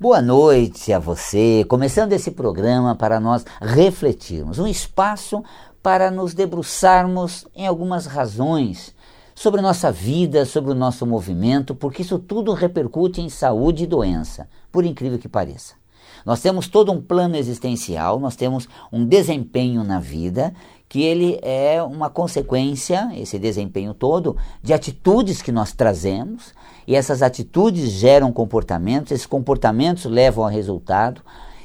Boa 0.00 0.22
noite 0.22 0.94
a 0.94 0.98
você. 0.98 1.62
Começando 1.68 2.14
esse 2.14 2.30
programa 2.30 2.94
para 2.94 3.20
nós 3.20 3.44
refletirmos, 3.60 4.58
um 4.58 4.66
espaço 4.66 5.44
para 5.82 6.10
nos 6.10 6.32
debruçarmos 6.32 7.46
em 7.54 7.66
algumas 7.66 8.06
razões 8.06 8.94
sobre 9.34 9.60
nossa 9.60 9.92
vida, 9.92 10.46
sobre 10.46 10.72
o 10.72 10.74
nosso 10.74 11.04
movimento, 11.04 11.74
porque 11.74 12.00
isso 12.00 12.18
tudo 12.18 12.54
repercute 12.54 13.20
em 13.20 13.28
saúde 13.28 13.84
e 13.84 13.86
doença, 13.86 14.48
por 14.72 14.86
incrível 14.86 15.18
que 15.18 15.28
pareça. 15.28 15.74
Nós 16.24 16.40
temos 16.40 16.66
todo 16.66 16.90
um 16.90 17.02
plano 17.02 17.36
existencial, 17.36 18.18
nós 18.18 18.36
temos 18.36 18.70
um 18.90 19.04
desempenho 19.04 19.84
na 19.84 20.00
vida 20.00 20.54
que 20.90 21.04
ele 21.04 21.38
é 21.40 21.80
uma 21.80 22.10
consequência, 22.10 23.12
esse 23.14 23.38
desempenho 23.38 23.94
todo, 23.94 24.36
de 24.60 24.72
atitudes 24.72 25.40
que 25.40 25.52
nós 25.52 25.72
trazemos, 25.72 26.52
e 26.84 26.96
essas 26.96 27.22
atitudes 27.22 27.92
geram 27.92 28.32
comportamentos, 28.32 29.12
esses 29.12 29.24
comportamentos 29.24 30.04
levam 30.04 30.44
a 30.44 30.50
resultado, 30.50 31.22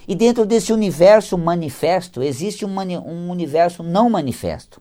e 0.07 0.13
dentro 0.13 0.45
desse 0.45 0.71
universo 0.71 1.39
manifesto 1.39 2.21
existe 2.21 2.63
um, 2.63 2.70
mani 2.70 2.99
um 2.99 3.31
universo 3.31 3.81
não 3.81 4.11
manifesto 4.11 4.79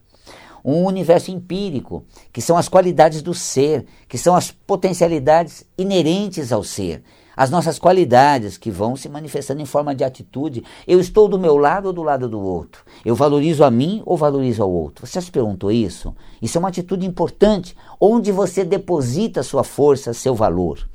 um 0.62 0.84
universo 0.84 1.30
empírico, 1.30 2.04
que 2.32 2.40
são 2.40 2.56
as 2.56 2.70
qualidades 2.70 3.20
do 3.20 3.34
ser, 3.34 3.84
que 4.08 4.16
são 4.16 4.34
as 4.34 4.50
potencialidades 4.50 5.66
inerentes 5.76 6.52
ao 6.52 6.64
ser 6.64 7.02
as 7.36 7.50
nossas 7.50 7.78
qualidades 7.78 8.56
que 8.56 8.70
vão 8.70 8.96
se 8.96 9.08
manifestando 9.08 9.60
em 9.60 9.66
forma 9.66 9.94
de 9.94 10.04
atitude. 10.04 10.64
Eu 10.86 11.00
estou 11.00 11.28
do 11.28 11.38
meu 11.38 11.56
lado 11.56 11.86
ou 11.86 11.92
do 11.92 12.02
lado 12.02 12.28
do 12.28 12.40
outro? 12.40 12.84
Eu 13.04 13.14
valorizo 13.14 13.64
a 13.64 13.70
mim 13.70 14.02
ou 14.04 14.16
valorizo 14.16 14.62
ao 14.62 14.70
outro? 14.70 15.06
Você 15.06 15.14
já 15.14 15.20
se 15.20 15.30
perguntou 15.30 15.70
isso? 15.70 16.14
Isso 16.40 16.58
é 16.58 16.60
uma 16.60 16.68
atitude 16.68 17.06
importante, 17.06 17.76
onde 18.00 18.30
você 18.30 18.64
deposita 18.64 19.42
sua 19.42 19.64
força, 19.64 20.12
seu 20.12 20.34
valor. 20.34 20.86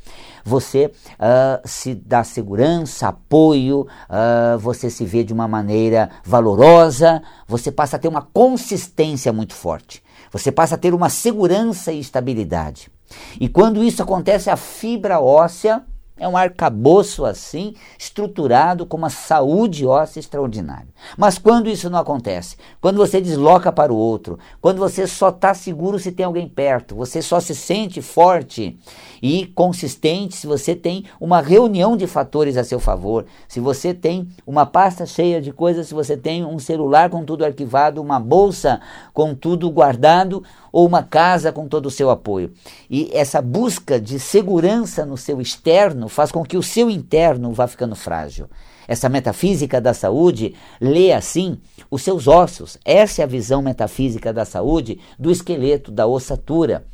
Você 0.43 0.87
uh, 0.87 1.61
se 1.65 1.93
dá 1.93 2.23
segurança, 2.23 3.09
apoio, 3.09 3.81
uh, 3.81 4.57
você 4.57 4.89
se 4.89 5.05
vê 5.05 5.23
de 5.23 5.33
uma 5.33 5.47
maneira 5.47 6.09
valorosa, 6.23 7.21
você 7.47 7.71
passa 7.71 7.97
a 7.97 7.99
ter 7.99 8.07
uma 8.07 8.21
consistência 8.21 9.31
muito 9.33 9.53
forte, 9.53 10.01
você 10.31 10.51
passa 10.51 10.75
a 10.75 10.77
ter 10.77 10.93
uma 10.93 11.09
segurança 11.09 11.91
e 11.91 11.99
estabilidade. 11.99 12.89
E 13.39 13.49
quando 13.49 13.83
isso 13.83 14.01
acontece, 14.01 14.49
a 14.49 14.55
fibra 14.55 15.19
óssea 15.19 15.83
é 16.19 16.27
um 16.27 16.35
arcabouço 16.35 17.25
assim, 17.25 17.73
estruturado 17.97 18.85
com 18.85 18.97
uma 18.97 19.09
saúde 19.09 19.85
óssea 19.85 20.19
extraordinária. 20.19 20.87
Mas 21.17 21.37
quando 21.37 21.69
isso 21.69 21.89
não 21.89 21.99
acontece, 21.99 22.57
quando 22.81 22.97
você 22.97 23.21
desloca 23.21 23.71
para 23.71 23.93
o 23.93 23.95
outro, 23.95 24.37
quando 24.61 24.77
você 24.77 25.07
só 25.07 25.29
está 25.29 25.53
seguro 25.53 25.97
se 25.97 26.11
tem 26.11 26.25
alguém 26.25 26.47
perto, 26.47 26.95
você 26.95 27.21
só 27.21 27.39
se 27.39 27.55
sente 27.55 28.01
forte 28.01 28.77
e 29.21 29.45
consistente 29.47 30.35
se 30.35 30.45
você 30.45 30.75
tem 30.75 31.05
uma 31.19 31.41
reunião 31.41 31.95
de 31.95 32.05
fatores 32.05 32.57
a 32.57 32.63
seu 32.63 32.79
favor, 32.79 33.25
se 33.47 33.59
você 33.59 33.93
tem 33.93 34.27
uma 34.45 34.65
pasta 34.65 35.05
cheia 35.05 35.41
de 35.41 35.53
coisas, 35.53 35.87
se 35.87 35.93
você 35.93 36.17
tem 36.17 36.43
um 36.45 36.59
celular 36.59 37.09
com 37.09 37.23
tudo 37.23 37.45
arquivado, 37.45 38.01
uma 38.01 38.19
bolsa 38.19 38.81
com 39.13 39.33
tudo 39.33 39.69
guardado 39.69 40.43
ou 40.71 40.85
uma 40.85 41.03
casa 41.03 41.51
com 41.51 41.67
todo 41.67 41.85
o 41.85 41.91
seu 41.91 42.09
apoio. 42.09 42.51
E 42.89 43.09
essa 43.13 43.41
busca 43.41 43.99
de 43.99 44.19
segurança 44.19 45.05
no 45.05 45.17
seu 45.17 45.39
externo 45.41 46.08
faz 46.09 46.31
com 46.31 46.43
que 46.43 46.57
o 46.57 46.63
seu 46.63 46.89
interno 46.89 47.51
vá 47.53 47.67
ficando 47.67 47.95
frágil. 47.95 48.47
Essa 48.87 49.07
metafísica 49.07 49.79
da 49.79 49.93
saúde 49.93 50.55
lê 50.81 51.13
assim 51.13 51.59
os 51.91 52.01
seus 52.01 52.27
ossos. 52.27 52.77
Essa 52.83 53.21
é 53.21 53.23
a 53.23 53.27
visão 53.27 53.61
metafísica 53.61 54.33
da 54.33 54.45
saúde 54.45 54.99
do 55.17 55.29
esqueleto, 55.29 55.91
da 55.91 56.07
ossatura. 56.07 56.85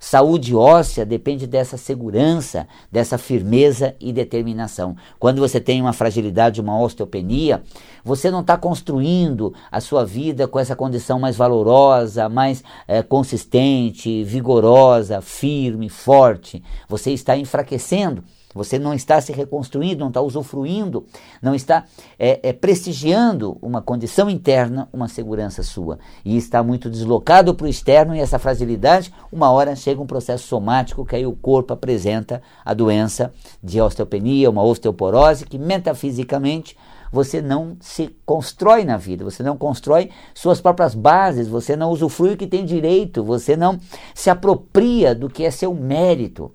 Saúde 0.00 0.54
óssea 0.54 1.06
depende 1.06 1.46
dessa 1.46 1.78
segurança, 1.78 2.68
dessa 2.92 3.16
firmeza 3.16 3.94
e 3.98 4.12
determinação. 4.12 4.94
Quando 5.18 5.40
você 5.40 5.58
tem 5.58 5.80
uma 5.80 5.94
fragilidade, 5.94 6.60
uma 6.60 6.78
osteopenia, 6.78 7.62
você 8.04 8.30
não 8.30 8.40
está 8.40 8.54
construindo 8.58 9.54
a 9.72 9.80
sua 9.80 10.04
vida 10.04 10.46
com 10.46 10.58
essa 10.58 10.76
condição 10.76 11.18
mais 11.18 11.36
valorosa, 11.36 12.28
mais 12.28 12.62
é, 12.86 13.02
consistente, 13.02 14.22
vigorosa, 14.24 15.22
firme, 15.22 15.88
forte. 15.88 16.62
Você 16.86 17.10
está 17.10 17.34
enfraquecendo. 17.34 18.22
Você 18.54 18.78
não 18.78 18.94
está 18.94 19.20
se 19.20 19.32
reconstruindo, 19.32 20.00
não 20.00 20.08
está 20.08 20.20
usufruindo, 20.20 21.04
não 21.42 21.54
está 21.54 21.84
é, 22.18 22.40
é, 22.42 22.52
prestigiando 22.52 23.58
uma 23.60 23.82
condição 23.82 24.30
interna, 24.30 24.88
uma 24.92 25.08
segurança 25.08 25.62
sua. 25.62 25.98
E 26.24 26.36
está 26.36 26.62
muito 26.62 26.88
deslocado 26.88 27.54
para 27.54 27.66
o 27.66 27.68
externo 27.68 28.14
e 28.14 28.20
essa 28.20 28.38
fragilidade, 28.38 29.12
uma 29.32 29.50
hora 29.50 29.74
chega 29.74 30.00
um 30.00 30.06
processo 30.06 30.46
somático 30.46 31.04
que 31.04 31.16
aí 31.16 31.26
o 31.26 31.32
corpo 31.32 31.72
apresenta 31.72 32.40
a 32.64 32.72
doença 32.72 33.32
de 33.62 33.80
osteopenia, 33.80 34.48
uma 34.48 34.62
osteoporose, 34.62 35.44
que 35.44 35.58
metafisicamente 35.58 36.76
você 37.14 37.40
não 37.40 37.76
se 37.80 38.14
constrói 38.26 38.84
na 38.84 38.96
vida, 38.96 39.24
você 39.24 39.42
não 39.42 39.56
constrói 39.56 40.10
suas 40.34 40.60
próprias 40.60 40.94
bases, 40.94 41.46
você 41.46 41.76
não 41.76 41.90
usufrui 41.90 42.34
o 42.34 42.36
que 42.36 42.46
tem 42.46 42.64
direito, 42.64 43.22
você 43.22 43.56
não 43.56 43.78
se 44.14 44.28
apropria 44.30 45.14
do 45.14 45.30
que 45.30 45.44
é 45.44 45.50
seu 45.50 45.72
mérito 45.72 46.52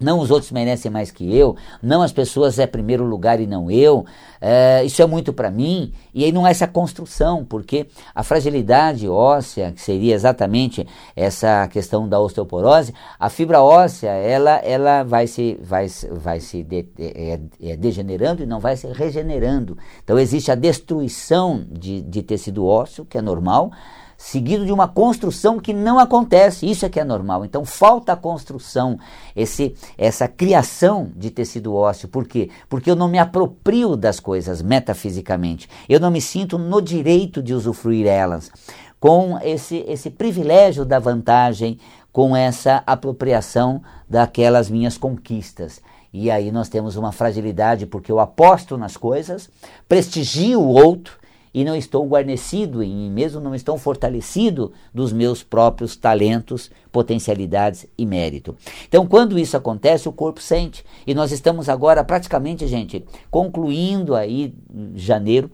não 0.00 0.20
os 0.20 0.30
outros 0.30 0.50
merecem 0.52 0.90
mais 0.90 1.10
que 1.10 1.36
eu, 1.36 1.56
não 1.82 2.02
as 2.02 2.12
pessoas 2.12 2.58
é 2.58 2.66
primeiro 2.66 3.04
lugar 3.04 3.40
e 3.40 3.46
não 3.46 3.70
eu, 3.70 4.04
é, 4.40 4.84
isso 4.84 5.02
é 5.02 5.06
muito 5.06 5.32
para 5.32 5.50
mim, 5.50 5.92
e 6.14 6.24
aí 6.24 6.32
não 6.32 6.46
é 6.46 6.50
essa 6.50 6.66
construção, 6.66 7.44
porque 7.44 7.86
a 8.14 8.22
fragilidade 8.22 9.08
óssea, 9.08 9.72
que 9.72 9.80
seria 9.80 10.14
exatamente 10.14 10.86
essa 11.16 11.66
questão 11.68 12.08
da 12.08 12.20
osteoporose, 12.20 12.94
a 13.18 13.28
fibra 13.28 13.62
óssea, 13.62 14.10
ela, 14.10 14.56
ela 14.56 15.02
vai 15.02 15.26
se, 15.26 15.58
vai, 15.62 15.86
vai 16.10 16.40
se 16.40 16.62
de, 16.62 16.86
é, 16.98 17.40
é, 17.62 17.76
degenerando 17.76 18.42
e 18.42 18.46
não 18.46 18.60
vai 18.60 18.76
se 18.76 18.86
regenerando. 18.88 19.76
Então 20.02 20.18
existe 20.18 20.50
a 20.50 20.54
destruição 20.54 21.64
de, 21.70 22.02
de 22.02 22.22
tecido 22.22 22.66
ósseo, 22.66 23.04
que 23.04 23.18
é 23.18 23.22
normal, 23.22 23.72
seguido 24.18 24.66
de 24.66 24.72
uma 24.72 24.88
construção 24.88 25.60
que 25.60 25.72
não 25.72 25.96
acontece. 25.96 26.68
Isso 26.68 26.84
é 26.84 26.88
que 26.88 26.98
é 26.98 27.04
normal. 27.04 27.44
Então 27.44 27.64
falta 27.64 28.12
a 28.12 28.16
construção, 28.16 28.98
esse, 29.34 29.74
essa 29.96 30.26
criação 30.26 31.12
de 31.16 31.30
tecido 31.30 31.72
ósseo. 31.72 32.08
Por 32.08 32.26
quê? 32.26 32.50
Porque 32.68 32.90
eu 32.90 32.96
não 32.96 33.08
me 33.08 33.18
aproprio 33.18 33.96
das 33.96 34.18
coisas 34.18 34.60
metafisicamente. 34.60 35.68
Eu 35.88 36.00
não 36.00 36.10
me 36.10 36.20
sinto 36.20 36.58
no 36.58 36.82
direito 36.82 37.40
de 37.40 37.54
usufruir 37.54 38.08
elas. 38.08 38.50
Com 38.98 39.38
esse, 39.40 39.84
esse 39.86 40.10
privilégio 40.10 40.84
da 40.84 40.98
vantagem, 40.98 41.78
com 42.12 42.36
essa 42.36 42.82
apropriação 42.84 43.80
daquelas 44.10 44.68
minhas 44.68 44.98
conquistas. 44.98 45.80
E 46.12 46.30
aí 46.30 46.50
nós 46.50 46.68
temos 46.68 46.96
uma 46.96 47.12
fragilidade 47.12 47.86
porque 47.86 48.10
eu 48.10 48.18
aposto 48.18 48.76
nas 48.76 48.96
coisas, 48.96 49.48
prestigio 49.88 50.60
o 50.60 50.68
outro, 50.68 51.18
e 51.52 51.64
não 51.64 51.74
estou 51.74 52.06
guarnecido 52.06 52.82
em 52.82 52.94
mim 52.94 53.10
mesmo, 53.10 53.40
não 53.40 53.54
estou 53.54 53.76
fortalecido 53.78 54.72
dos 54.92 55.12
meus 55.12 55.42
próprios 55.42 55.96
talentos, 55.96 56.70
potencialidades 56.92 57.86
e 57.96 58.04
mérito. 58.04 58.56
Então, 58.86 59.06
quando 59.06 59.38
isso 59.38 59.56
acontece, 59.56 60.08
o 60.08 60.12
corpo 60.12 60.40
sente. 60.40 60.84
E 61.06 61.14
nós 61.14 61.32
estamos 61.32 61.68
agora 61.68 62.04
praticamente, 62.04 62.66
gente, 62.66 63.04
concluindo 63.30 64.14
aí 64.14 64.54
janeiro, 64.94 65.50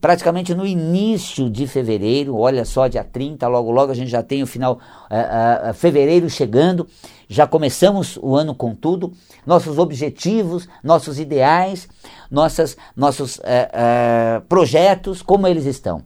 praticamente 0.00 0.54
no 0.54 0.66
início 0.66 1.48
de 1.48 1.66
fevereiro, 1.66 2.36
olha 2.36 2.64
só, 2.64 2.86
dia 2.86 3.02
30, 3.02 3.46
logo 3.48 3.70
logo 3.70 3.90
a 3.90 3.94
gente 3.94 4.10
já 4.10 4.22
tem 4.22 4.42
o 4.42 4.46
final, 4.46 4.74
uh, 5.10 5.70
uh, 5.70 5.74
fevereiro 5.74 6.28
chegando, 6.28 6.86
já 7.28 7.46
começamos 7.46 8.18
o 8.20 8.36
ano 8.36 8.54
com 8.54 8.74
tudo, 8.74 9.12
nossos 9.46 9.78
objetivos, 9.78 10.68
nossos 10.82 11.18
ideais, 11.18 11.88
nossas, 12.30 12.76
nossos 12.94 13.38
uh, 13.38 14.40
projetos, 14.48 15.22
como 15.22 15.46
eles 15.46 15.64
estão. 15.64 16.02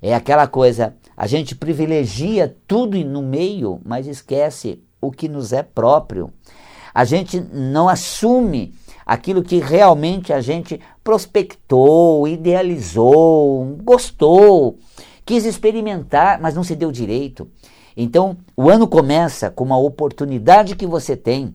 É 0.00 0.14
aquela 0.14 0.46
coisa, 0.46 0.94
a 1.16 1.26
gente 1.26 1.54
privilegia 1.54 2.54
tudo 2.66 2.98
no 3.04 3.22
meio, 3.22 3.80
mas 3.84 4.06
esquece 4.06 4.82
o 5.00 5.10
que 5.10 5.28
nos 5.28 5.52
é 5.52 5.62
próprio. 5.62 6.32
A 6.94 7.04
gente 7.04 7.40
não 7.40 7.88
assume 7.88 8.74
aquilo 9.12 9.42
que 9.42 9.58
realmente 9.58 10.32
a 10.32 10.40
gente 10.40 10.80
prospectou, 11.04 12.26
idealizou, 12.26 13.76
gostou, 13.82 14.78
quis 15.22 15.44
experimentar, 15.44 16.40
mas 16.40 16.54
não 16.54 16.64
se 16.64 16.74
deu 16.74 16.90
direito. 16.90 17.46
Então, 17.94 18.38
o 18.56 18.70
ano 18.70 18.88
começa 18.88 19.50
com 19.50 19.64
uma 19.64 19.76
oportunidade 19.76 20.74
que 20.74 20.86
você 20.86 21.14
tem 21.14 21.54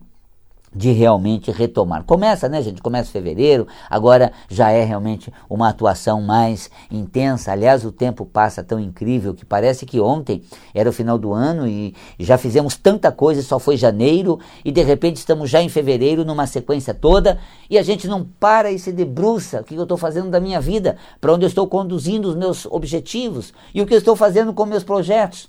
de 0.74 0.92
realmente 0.92 1.50
retomar. 1.50 2.04
Começa, 2.04 2.48
né, 2.48 2.62
gente? 2.62 2.82
Começa 2.82 3.10
fevereiro, 3.10 3.66
agora 3.88 4.32
já 4.48 4.70
é 4.70 4.84
realmente 4.84 5.32
uma 5.48 5.68
atuação 5.68 6.20
mais 6.22 6.70
intensa. 6.90 7.52
Aliás, 7.52 7.84
o 7.84 7.92
tempo 7.92 8.24
passa 8.24 8.62
tão 8.62 8.78
incrível 8.78 9.34
que 9.34 9.44
parece 9.44 9.86
que 9.86 10.00
ontem 10.00 10.42
era 10.74 10.88
o 10.88 10.92
final 10.92 11.18
do 11.18 11.32
ano 11.32 11.66
e 11.66 11.94
já 12.18 12.36
fizemos 12.38 12.76
tanta 12.76 13.10
coisa, 13.10 13.42
só 13.42 13.58
foi 13.58 13.76
janeiro 13.76 14.38
e 14.64 14.70
de 14.70 14.82
repente 14.82 15.16
estamos 15.16 15.50
já 15.50 15.62
em 15.62 15.68
fevereiro 15.68 16.24
numa 16.24 16.46
sequência 16.46 16.94
toda 16.94 17.38
e 17.68 17.78
a 17.78 17.82
gente 17.82 18.06
não 18.06 18.24
para 18.24 18.70
e 18.70 18.78
se 18.78 18.92
debruça 18.92 19.60
o 19.60 19.64
que 19.64 19.74
eu 19.74 19.82
estou 19.82 19.96
fazendo 19.98 20.30
da 20.30 20.40
minha 20.40 20.60
vida, 20.60 20.96
para 21.20 21.32
onde 21.32 21.44
eu 21.44 21.48
estou 21.48 21.66
conduzindo 21.66 22.28
os 22.28 22.34
meus 22.34 22.66
objetivos 22.66 23.52
e 23.74 23.82
o 23.82 23.86
que 23.86 23.94
eu 23.94 23.98
estou 23.98 24.16
fazendo 24.16 24.52
com 24.52 24.66
meus 24.66 24.84
projetos. 24.84 25.48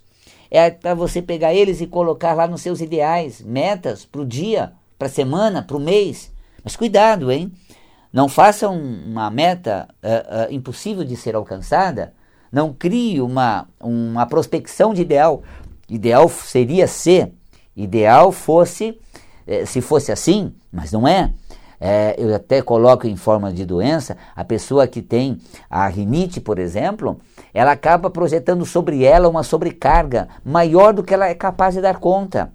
É 0.52 0.72
para 0.72 0.96
você 0.96 1.22
pegar 1.22 1.54
eles 1.54 1.80
e 1.80 1.86
colocar 1.86 2.34
lá 2.34 2.48
nos 2.48 2.62
seus 2.62 2.82
ideais, 2.82 3.42
metas 3.42 4.04
para 4.04 4.22
o 4.22 4.26
dia, 4.26 4.74
para 5.00 5.08
a 5.08 5.12
semana, 5.12 5.64
para 5.64 5.78
o 5.78 5.80
mês. 5.80 6.30
Mas 6.62 6.76
cuidado, 6.76 7.32
hein? 7.32 7.52
Não 8.12 8.28
faça 8.28 8.70
um, 8.70 9.12
uma 9.12 9.32
meta 9.32 9.88
uh, 10.04 10.52
uh, 10.52 10.54
impossível 10.54 11.06
de 11.06 11.16
ser 11.16 11.36
alcançada. 11.36 12.14
Não 12.52 12.74
crie 12.74 13.22
uma, 13.22 13.68
uma 13.80 14.26
prospecção 14.26 14.94
de 14.94 15.04
ideal. 15.04 15.42
Ideal 15.88 16.28
seria 16.28 16.86
ser. 16.86 17.32
Ideal 17.76 18.32
fosse, 18.32 19.00
eh, 19.48 19.66
se 19.66 19.80
fosse 19.80 20.12
assim, 20.12 20.54
mas 20.72 20.92
não 20.92 21.08
é. 21.08 21.32
é. 21.80 22.16
Eu 22.18 22.34
até 22.36 22.62
coloco 22.62 23.08
em 23.08 23.16
forma 23.16 23.54
de 23.54 23.66
doença, 23.66 24.18
a 24.36 24.44
pessoa 24.44 24.88
que 24.88 25.02
tem 25.02 25.38
a 25.70 25.88
rinite, 25.88 26.42
por 26.42 26.58
exemplo, 26.58 27.20
ela 27.54 27.72
acaba 27.72 28.10
projetando 28.10 28.66
sobre 28.66 29.06
ela 29.06 29.30
uma 29.30 29.44
sobrecarga 29.44 30.28
maior 30.44 30.92
do 30.92 31.04
que 31.04 31.14
ela 31.14 31.30
é 31.30 31.36
capaz 31.36 31.76
de 31.76 31.82
dar 31.82 32.00
conta. 32.00 32.52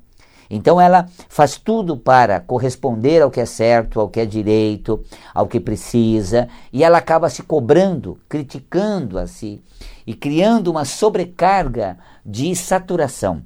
Então 0.51 0.81
ela 0.81 1.07
faz 1.29 1.57
tudo 1.57 1.97
para 1.97 2.41
corresponder 2.41 3.23
ao 3.23 3.31
que 3.31 3.41
é 3.41 3.47
certo, 3.47 4.01
ao 4.01 4.09
que 4.09 4.21
é 4.21 4.27
direito, 4.27 5.03
ao 5.35 5.47
que 5.47 5.61
precisa, 5.61 6.49
e 6.73 6.85
ela 6.85 6.99
acaba 6.99 7.29
se 7.29 7.43
cobrando, 7.43 8.19
criticando 8.29 9.19
a 9.19 9.27
si 9.27 9.63
e 10.07 10.15
criando 10.15 10.71
uma 10.71 10.85
sobrecarga 10.85 11.99
de 12.25 12.55
saturação. 12.55 13.43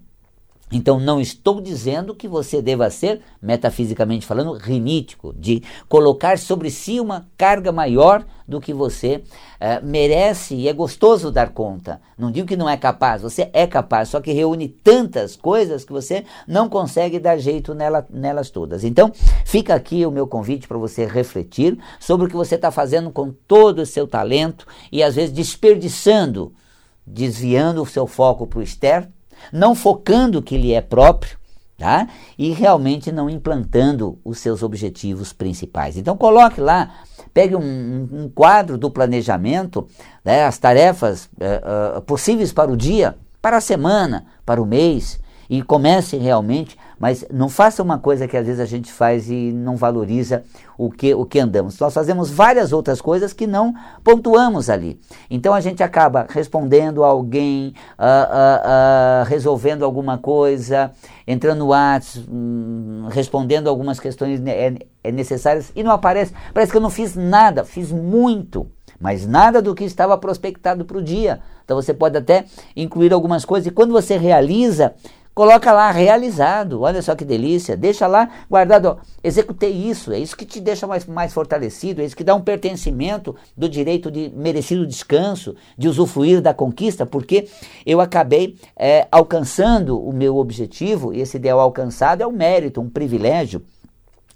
Então, 0.70 1.00
não 1.00 1.20
estou 1.20 1.60
dizendo 1.60 2.14
que 2.14 2.28
você 2.28 2.60
deva 2.60 2.90
ser, 2.90 3.20
metafisicamente 3.40 4.26
falando, 4.26 4.52
rinítico, 4.52 5.34
de 5.36 5.62
colocar 5.88 6.38
sobre 6.38 6.70
si 6.70 7.00
uma 7.00 7.26
carga 7.36 7.72
maior 7.72 8.24
do 8.46 8.60
que 8.60 8.72
você 8.72 9.16
uh, 9.16 9.84
merece 9.86 10.54
e 10.54 10.68
é 10.68 10.72
gostoso 10.72 11.30
dar 11.30 11.50
conta. 11.50 12.00
Não 12.16 12.30
digo 12.30 12.48
que 12.48 12.56
não 12.56 12.68
é 12.68 12.76
capaz, 12.76 13.22
você 13.22 13.50
é 13.52 13.66
capaz, 13.66 14.08
só 14.08 14.20
que 14.20 14.32
reúne 14.32 14.68
tantas 14.68 15.36
coisas 15.36 15.84
que 15.84 15.92
você 15.92 16.24
não 16.46 16.68
consegue 16.68 17.18
dar 17.18 17.38
jeito 17.38 17.74
nela, 17.74 18.06
nelas 18.10 18.50
todas. 18.50 18.84
Então, 18.84 19.12
fica 19.44 19.74
aqui 19.74 20.04
o 20.04 20.10
meu 20.10 20.26
convite 20.26 20.68
para 20.68 20.78
você 20.78 21.06
refletir 21.06 21.78
sobre 21.98 22.26
o 22.26 22.28
que 22.28 22.36
você 22.36 22.54
está 22.54 22.70
fazendo 22.70 23.10
com 23.10 23.30
todo 23.30 23.80
o 23.80 23.86
seu 23.86 24.06
talento 24.06 24.66
e 24.92 25.02
às 25.02 25.14
vezes 25.14 25.32
desperdiçando, 25.32 26.52
desviando 27.06 27.82
o 27.82 27.86
seu 27.86 28.06
foco 28.06 28.46
para 28.46 28.58
o 28.58 28.62
externo 28.62 29.17
não 29.52 29.74
focando 29.74 30.38
o 30.38 30.42
que 30.42 30.56
lhe 30.56 30.72
é 30.72 30.80
próprio, 30.80 31.38
tá? 31.76 32.08
E 32.36 32.50
realmente 32.50 33.12
não 33.12 33.30
implantando 33.30 34.18
os 34.24 34.38
seus 34.38 34.62
objetivos 34.62 35.32
principais. 35.32 35.96
Então 35.96 36.16
coloque 36.16 36.60
lá, 36.60 36.92
pegue 37.32 37.54
um, 37.54 38.08
um 38.12 38.28
quadro 38.28 38.76
do 38.76 38.90
planejamento, 38.90 39.86
né, 40.24 40.44
as 40.44 40.58
tarefas 40.58 41.26
uh, 41.26 41.98
uh, 41.98 42.02
possíveis 42.02 42.52
para 42.52 42.70
o 42.70 42.76
dia, 42.76 43.16
para 43.40 43.58
a 43.58 43.60
semana, 43.60 44.26
para 44.44 44.60
o 44.60 44.66
mês, 44.66 45.20
e 45.48 45.62
comece 45.62 46.16
realmente, 46.16 46.76
mas 46.98 47.24
não 47.32 47.48
faça 47.48 47.82
uma 47.82 47.98
coisa 47.98 48.26
que 48.26 48.36
às 48.36 48.46
vezes 48.46 48.60
a 48.60 48.64
gente 48.64 48.92
faz 48.92 49.30
e 49.30 49.52
não 49.52 49.76
valoriza 49.76 50.42
o 50.76 50.90
que, 50.90 51.14
o 51.14 51.24
que 51.24 51.38
andamos. 51.38 51.78
Nós 51.78 51.94
fazemos 51.94 52.30
várias 52.30 52.72
outras 52.72 53.00
coisas 53.00 53.32
que 53.32 53.46
não 53.46 53.74
pontuamos 54.02 54.68
ali. 54.68 55.00
Então 55.30 55.54
a 55.54 55.60
gente 55.60 55.82
acaba 55.82 56.26
respondendo 56.28 57.04
a 57.04 57.08
alguém, 57.08 57.74
uh, 57.98 58.02
uh, 58.02 59.22
uh, 59.22 59.24
resolvendo 59.26 59.84
alguma 59.84 60.18
coisa, 60.18 60.90
entrando 61.26 61.58
no 61.58 61.66
WhatsApp, 61.68 62.26
um, 62.30 63.08
respondendo 63.10 63.68
algumas 63.68 64.00
questões 64.00 64.40
é, 64.46 64.74
é 65.04 65.12
necessárias 65.12 65.72
e 65.74 65.82
não 65.82 65.92
aparece. 65.92 66.32
Parece 66.52 66.72
que 66.72 66.76
eu 66.76 66.82
não 66.82 66.90
fiz 66.90 67.14
nada, 67.14 67.64
fiz 67.64 67.92
muito 67.92 68.66
mas 69.00 69.26
nada 69.26 69.62
do 69.62 69.74
que 69.74 69.84
estava 69.84 70.18
prospectado 70.18 70.84
para 70.84 70.98
o 70.98 71.02
dia. 71.02 71.40
Então 71.64 71.80
você 71.80 71.94
pode 71.94 72.16
até 72.16 72.46
incluir 72.74 73.12
algumas 73.12 73.44
coisas 73.44 73.66
e 73.66 73.70
quando 73.70 73.92
você 73.92 74.16
realiza, 74.16 74.94
Coloca 75.38 75.70
lá 75.70 75.92
realizado, 75.92 76.80
olha 76.80 77.00
só 77.00 77.14
que 77.14 77.24
delícia. 77.24 77.76
Deixa 77.76 78.08
lá 78.08 78.28
guardado, 78.50 78.86
ó, 78.86 78.96
executei 79.22 79.70
isso, 79.70 80.10
é 80.10 80.18
isso 80.18 80.36
que 80.36 80.44
te 80.44 80.60
deixa 80.60 80.84
mais, 80.84 81.06
mais 81.06 81.32
fortalecido, 81.32 82.02
é 82.02 82.04
isso 82.04 82.16
que 82.16 82.24
dá 82.24 82.34
um 82.34 82.40
pertencimento 82.40 83.36
do 83.56 83.68
direito 83.68 84.10
de 84.10 84.32
merecido 84.34 84.84
descanso, 84.84 85.54
de 85.78 85.86
usufruir 85.86 86.40
da 86.40 86.52
conquista, 86.52 87.06
porque 87.06 87.48
eu 87.86 88.00
acabei 88.00 88.56
é, 88.76 89.06
alcançando 89.12 89.96
o 89.96 90.12
meu 90.12 90.38
objetivo, 90.38 91.14
e 91.14 91.20
esse 91.20 91.36
ideal 91.36 91.60
alcançado 91.60 92.20
é 92.20 92.26
um 92.26 92.32
mérito, 92.32 92.80
um 92.80 92.90
privilégio. 92.90 93.62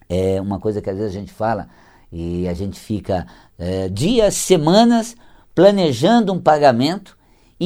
É 0.09 0.41
uma 0.41 0.61
coisa 0.61 0.81
que 0.81 0.89
às 0.89 0.99
vezes 0.99 1.17
a 1.17 1.19
gente 1.19 1.33
fala 1.33 1.67
e 2.13 2.47
a 2.47 2.55
gente 2.55 2.79
fica 2.79 3.27
é, 3.59 3.89
dias, 3.89 4.37
semanas 4.37 5.17
planejando 5.53 6.33
um 6.33 6.41
pagamento 6.41 7.21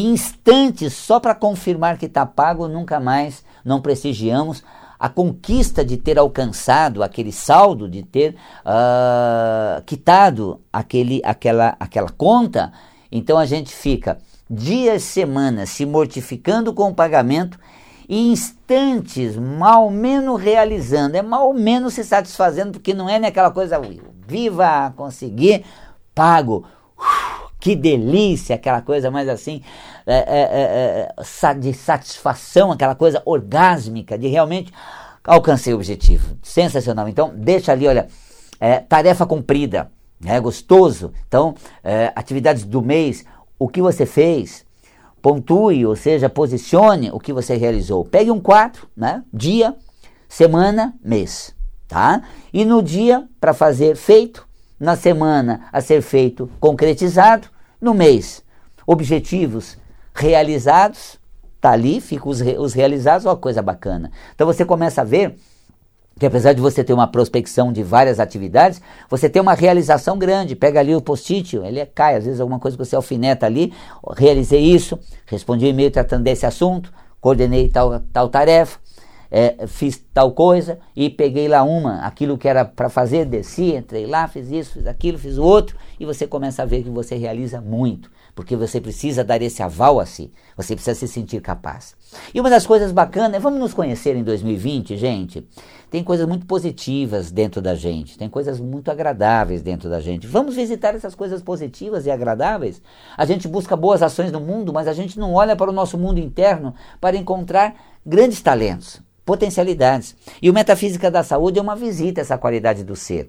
instantes 0.04 0.93
só 0.93 1.20
para 1.20 1.34
confirmar 1.34 1.96
que 1.98 2.06
está 2.06 2.26
pago, 2.26 2.69
nunca 2.69 3.00
mais 3.00 3.44
não 3.64 3.81
prestigiamos 3.81 4.62
a 4.98 5.08
conquista 5.08 5.84
de 5.84 5.96
ter 5.96 6.19
alcançado 6.19 7.02
aquele 7.02 7.32
saldo, 7.32 7.88
de 7.88 8.02
ter 8.02 8.34
uh, 8.64 9.82
quitado 9.84 10.60
aquele, 10.72 11.20
aquela, 11.25 11.76
aquela 11.78 12.08
conta. 12.10 12.72
Então 13.12 13.38
a 13.38 13.46
gente 13.46 13.75
fica 13.75 14.19
dias, 14.48 15.02
semanas 15.02 15.70
se 15.70 15.84
mortificando 15.84 16.72
com 16.72 16.90
o 16.90 16.94
pagamento 16.94 17.58
e 18.08 18.31
instantes 18.31 19.37
mal 19.37 19.90
menos 19.90 20.40
realizando, 20.40 21.16
é 21.16 21.22
mal 21.22 21.52
menos 21.52 21.94
se 21.94 22.04
satisfazendo, 22.04 22.72
porque 22.72 22.94
não 22.94 23.08
é 23.08 23.19
naquela 23.19 23.50
coisa 23.50 23.81
viva, 24.26 24.94
conseguir, 24.96 25.64
pago. 26.14 26.64
Uf, 26.96 27.45
que 27.66 27.74
delícia, 27.74 28.54
aquela 28.54 28.80
coisa 28.80 29.10
mais 29.10 29.28
assim, 29.28 29.60
é, 30.06 30.14
é, 30.14 31.12
é, 31.18 31.54
de 31.54 31.74
satisfação, 31.74 32.70
aquela 32.70 32.94
coisa 32.94 33.20
orgásmica, 33.24 34.16
de 34.16 34.28
realmente 34.28 34.72
alcancei 35.24 35.72
o 35.72 35.76
objetivo. 35.76 36.36
Sensacional. 36.40 37.08
Então, 37.08 37.32
deixa 37.34 37.72
ali, 37.72 37.88
olha, 37.88 38.06
tarefa 38.88 39.26
cumprida, 39.26 39.90
é 40.24 40.38
gostoso. 40.38 41.12
Então, 41.26 41.56
atividades 42.14 42.62
do 42.62 42.80
mês, 42.80 43.24
o 43.58 43.66
que 43.66 43.82
você 43.82 44.06
fez, 44.06 44.64
pontue, 45.20 45.84
ou 45.84 45.96
seja, 45.96 46.28
posicione 46.28 47.10
o 47.12 47.19
que 47.19 47.32
você 47.32 47.56
realizou. 47.56 48.04
Pegue 48.04 48.30
um 48.30 48.38
quadro, 48.38 48.86
né? 48.96 49.24
Dia, 49.34 49.74
semana, 50.28 50.94
mês, 51.02 51.52
tá? 51.88 52.22
E 52.52 52.64
no 52.64 52.80
dia, 52.80 53.26
para 53.40 53.52
fazer 53.52 53.96
feito, 53.96 54.46
na 54.78 54.94
semana 54.94 55.66
a 55.72 55.80
ser 55.80 56.00
feito 56.00 56.48
concretizado, 56.60 57.56
no 57.81 57.94
mês. 57.94 58.43
Objetivos 58.87 59.76
realizados, 60.14 61.19
tá 61.61 61.70
ali, 61.70 62.00
fica 62.00 62.28
os, 62.28 62.40
os 62.40 62.73
realizados, 62.73 63.26
ó, 63.26 63.37
coisa 63.37 63.62
bacana. 63.62 64.11
Então 64.34 64.46
você 64.46 64.64
começa 64.64 65.00
a 65.00 65.05
ver 65.05 65.37
que 66.19 66.25
apesar 66.25 66.55
de 66.55 66.61
você 66.61 66.82
ter 66.82 66.94
uma 66.94 67.06
prospecção 67.06 67.70
de 67.70 67.82
várias 67.82 68.19
atividades, 68.19 68.81
você 69.08 69.28
tem 69.28 69.43
uma 69.43 69.52
realização 69.52 70.19
grande. 70.19 70.56
Pega 70.56 70.81
ali 70.81 70.94
o 70.94 71.00
post-it, 71.00 71.56
ele 71.56 71.84
cai, 71.86 72.17
às 72.17 72.24
vezes 72.24 72.41
alguma 72.41 72.58
coisa 72.58 72.77
que 72.77 72.84
você 72.84 72.96
alfineta 72.96 73.44
ali, 73.44 73.72
realizei 74.17 74.62
isso, 74.62 74.98
respondi 75.27 75.67
um 75.67 75.69
e-mail 75.69 75.91
tratando 75.91 76.22
desse 76.22 76.46
assunto, 76.46 76.91
coordenei 77.20 77.69
tal, 77.69 78.00
tal 78.12 78.29
tarefa, 78.31 78.79
é, 79.30 79.66
fiz 79.66 80.02
tal 80.12 80.32
coisa 80.32 80.78
e 80.94 81.10
peguei 81.10 81.48
lá 81.48 81.62
uma, 81.62 82.00
aquilo 82.00 82.38
que 82.38 82.48
era 82.48 82.64
para 82.64 82.88
fazer, 82.88 83.24
desci, 83.24 83.74
entrei 83.74 84.06
lá, 84.06 84.26
fiz 84.28 84.50
isso, 84.50 84.74
fiz 84.74 84.86
aquilo, 84.86 85.18
fiz 85.18 85.38
o 85.38 85.42
outro, 85.42 85.76
e 85.98 86.04
você 86.04 86.26
começa 86.26 86.62
a 86.62 86.66
ver 86.66 86.82
que 86.82 86.90
você 86.90 87.16
realiza 87.16 87.60
muito, 87.60 88.10
porque 88.34 88.56
você 88.56 88.80
precisa 88.80 89.24
dar 89.24 89.40
esse 89.42 89.62
aval 89.62 90.00
a 90.00 90.06
si, 90.06 90.32
você 90.56 90.74
precisa 90.74 90.98
se 90.98 91.08
sentir 91.08 91.40
capaz. 91.40 91.94
E 92.32 92.40
uma 92.40 92.50
das 92.50 92.66
coisas 92.66 92.92
bacanas 92.92 93.34
é, 93.34 93.40
vamos 93.40 93.58
nos 93.58 93.74
conhecer 93.74 94.16
em 94.16 94.22
2020, 94.22 94.96
gente. 94.96 95.46
Tem 95.90 96.02
coisas 96.02 96.26
muito 96.26 96.46
positivas 96.46 97.30
dentro 97.30 97.62
da 97.62 97.74
gente, 97.74 98.18
tem 98.18 98.28
coisas 98.28 98.58
muito 98.58 98.90
agradáveis 98.90 99.62
dentro 99.62 99.88
da 99.88 100.00
gente. 100.00 100.26
Vamos 100.26 100.54
visitar 100.54 100.94
essas 100.94 101.14
coisas 101.14 101.40
positivas 101.42 102.06
e 102.06 102.10
agradáveis. 102.10 102.82
A 103.16 103.24
gente 103.24 103.46
busca 103.46 103.76
boas 103.76 104.02
ações 104.02 104.32
no 104.32 104.40
mundo, 104.40 104.72
mas 104.72 104.88
a 104.88 104.92
gente 104.92 105.18
não 105.18 105.34
olha 105.34 105.54
para 105.54 105.70
o 105.70 105.74
nosso 105.74 105.96
mundo 105.96 106.18
interno 106.18 106.74
para 107.00 107.16
encontrar 107.16 107.76
grandes 108.04 108.40
talentos 108.40 109.06
potencialidades. 109.26 110.14
E 110.40 110.48
o 110.48 110.54
Metafísica 110.54 111.10
da 111.10 111.22
Saúde 111.22 111.58
é 111.58 111.62
uma 111.62 111.76
visita 111.76 112.20
a 112.20 112.22
essa 112.22 112.38
qualidade 112.38 112.84
do 112.84 112.94
ser. 112.94 113.28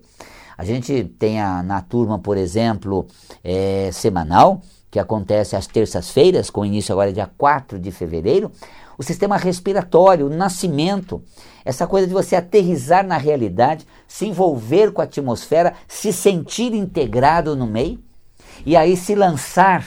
A 0.56 0.64
gente 0.64 1.04
tem 1.20 1.42
a, 1.42 1.62
na 1.62 1.82
turma, 1.82 2.20
por 2.20 2.38
exemplo, 2.38 3.08
é, 3.44 3.90
semanal, 3.92 4.62
que 4.90 5.00
acontece 5.00 5.56
às 5.56 5.68
terças-feiras, 5.68 6.50
com 6.50 6.66
início 6.66 6.94
agora 6.94 7.12
dia 7.12 7.30
4 7.38 7.78
de 7.80 7.92
fevereiro, 7.92 8.52
o 8.98 9.04
sistema 9.04 9.38
respiratório, 9.38 10.28
o 10.28 10.30
nascimento, 10.30 11.22
essa 11.66 11.86
coisa 11.86 12.08
de 12.08 12.14
você 12.14 12.36
aterrizar 12.36 13.06
na 13.06 13.18
realidade, 13.18 13.86
se 14.08 14.26
envolver 14.26 14.92
com 14.92 15.02
a 15.02 15.04
atmosfera, 15.04 15.74
se 15.88 16.14
sentir 16.14 16.74
integrado 16.74 17.56
no 17.56 17.68
meio 17.68 18.00
e 18.66 18.76
aí 18.76 18.96
se 18.98 19.14
lançar 19.14 19.86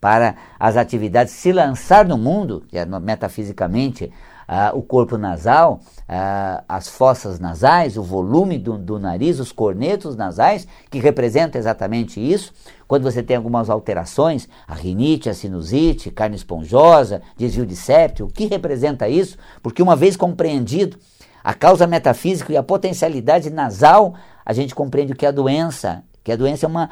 para 0.00 0.36
as 0.58 0.76
atividades, 0.76 1.32
se 1.32 1.52
lançar 1.52 2.04
no 2.04 2.18
mundo, 2.18 2.64
é 2.72 2.84
metafisicamente 2.84 4.12
ah, 4.46 4.72
o 4.74 4.82
corpo 4.82 5.16
nasal, 5.16 5.80
ah, 6.08 6.62
as 6.68 6.88
fossas 6.88 7.38
nasais, 7.38 7.96
o 7.96 8.02
volume 8.02 8.58
do, 8.58 8.76
do, 8.76 8.98
nariz, 8.98 9.38
os 9.38 9.52
cornetos 9.52 10.16
nasais, 10.16 10.66
que 10.90 10.98
representam 10.98 11.58
exatamente 11.58 12.20
isso. 12.20 12.52
Quando 12.86 13.04
você 13.04 13.22
tem 13.22 13.36
algumas 13.36 13.70
alterações, 13.70 14.48
a 14.66 14.74
rinite, 14.74 15.30
a 15.30 15.34
sinusite, 15.34 16.10
carne 16.10 16.36
esponjosa, 16.36 17.22
desvio 17.36 17.64
de 17.64 17.76
septo, 17.76 18.24
o 18.24 18.28
que 18.28 18.46
representa 18.46 19.08
isso? 19.08 19.38
Porque 19.62 19.82
uma 19.82 19.96
vez 19.96 20.16
compreendido 20.16 20.98
a 21.42 21.54
causa 21.54 21.86
metafísica 21.86 22.52
e 22.52 22.56
a 22.56 22.62
potencialidade 22.62 23.50
nasal, 23.50 24.14
a 24.44 24.52
gente 24.52 24.74
compreende 24.74 25.12
o 25.12 25.16
que 25.16 25.26
é 25.26 25.28
a 25.28 25.32
doença, 25.32 26.04
que 26.22 26.30
a 26.30 26.36
doença 26.36 26.66
é 26.66 26.68
uma, 26.68 26.90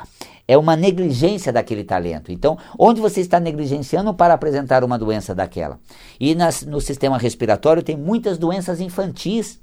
é 0.50 0.58
uma 0.58 0.74
negligência 0.74 1.52
daquele 1.52 1.84
talento. 1.84 2.32
Então, 2.32 2.58
onde 2.76 3.00
você 3.00 3.20
está 3.20 3.38
negligenciando 3.38 4.12
para 4.12 4.34
apresentar 4.34 4.82
uma 4.82 4.98
doença 4.98 5.32
daquela? 5.32 5.78
E 6.18 6.34
nas, 6.34 6.62
no 6.62 6.80
sistema 6.80 7.16
respiratório 7.16 7.84
tem 7.84 7.96
muitas 7.96 8.36
doenças 8.36 8.80
infantis. 8.80 9.60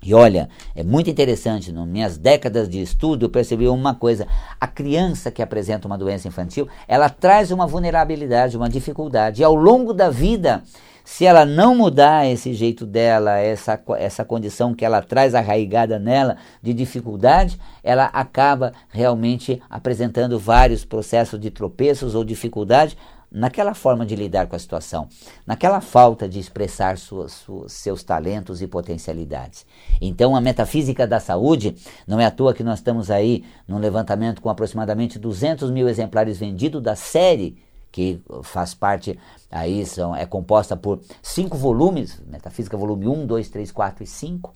E 0.00 0.14
olha, 0.14 0.48
é 0.76 0.84
muito 0.84 1.10
interessante, 1.10 1.72
nas 1.72 1.88
minhas 1.88 2.16
décadas 2.16 2.68
de 2.68 2.80
estudo 2.80 3.26
eu 3.26 3.28
percebi 3.28 3.66
uma 3.66 3.92
coisa, 3.92 4.24
a 4.60 4.68
criança 4.68 5.32
que 5.32 5.42
apresenta 5.42 5.88
uma 5.88 5.98
doença 5.98 6.28
infantil, 6.28 6.68
ela 6.86 7.08
traz 7.08 7.50
uma 7.50 7.66
vulnerabilidade, 7.66 8.56
uma 8.56 8.68
dificuldade, 8.68 9.42
e 9.42 9.44
ao 9.44 9.56
longo 9.56 9.92
da 9.92 10.10
vida, 10.10 10.62
se 11.04 11.26
ela 11.26 11.44
não 11.44 11.74
mudar 11.74 12.26
esse 12.26 12.54
jeito 12.54 12.86
dela, 12.86 13.38
essa, 13.38 13.80
essa 13.98 14.24
condição 14.24 14.74
que 14.74 14.84
ela 14.84 15.02
traz 15.02 15.34
arraigada 15.34 15.98
nela 15.98 16.38
de 16.62 16.72
dificuldade, 16.72 17.60
ela 17.82 18.06
acaba 18.06 18.72
realmente 18.88 19.62
apresentando 19.68 20.38
vários 20.38 20.82
processos 20.82 21.38
de 21.38 21.50
tropeços 21.50 22.14
ou 22.14 22.24
dificuldade 22.24 22.96
naquela 23.30 23.74
forma 23.74 24.06
de 24.06 24.14
lidar 24.14 24.46
com 24.46 24.54
a 24.54 24.58
situação, 24.58 25.08
naquela 25.44 25.80
falta 25.80 26.28
de 26.28 26.38
expressar 26.38 26.96
suas, 26.96 27.32
suas, 27.32 27.72
seus 27.72 28.04
talentos 28.04 28.62
e 28.62 28.66
potencialidades. 28.66 29.66
Então, 30.00 30.36
a 30.36 30.40
metafísica 30.40 31.04
da 31.04 31.18
saúde, 31.18 31.74
não 32.06 32.20
é 32.20 32.26
à 32.26 32.30
toa 32.30 32.54
que 32.54 32.62
nós 32.62 32.78
estamos 32.78 33.10
aí 33.10 33.44
num 33.66 33.78
levantamento 33.78 34.40
com 34.40 34.48
aproximadamente 34.48 35.18
200 35.18 35.70
mil 35.72 35.88
exemplares 35.88 36.38
vendidos 36.38 36.80
da 36.80 36.94
série 36.94 37.58
que 37.94 38.20
faz 38.42 38.74
parte, 38.74 39.16
aí 39.48 39.86
são, 39.86 40.16
é 40.16 40.26
composta 40.26 40.76
por 40.76 40.98
cinco 41.22 41.56
volumes, 41.56 42.20
Metafísica 42.26 42.76
volume 42.76 43.06
1, 43.06 43.24
2, 43.24 43.48
3, 43.48 43.70
4 43.70 44.02
e 44.02 44.06
5, 44.08 44.52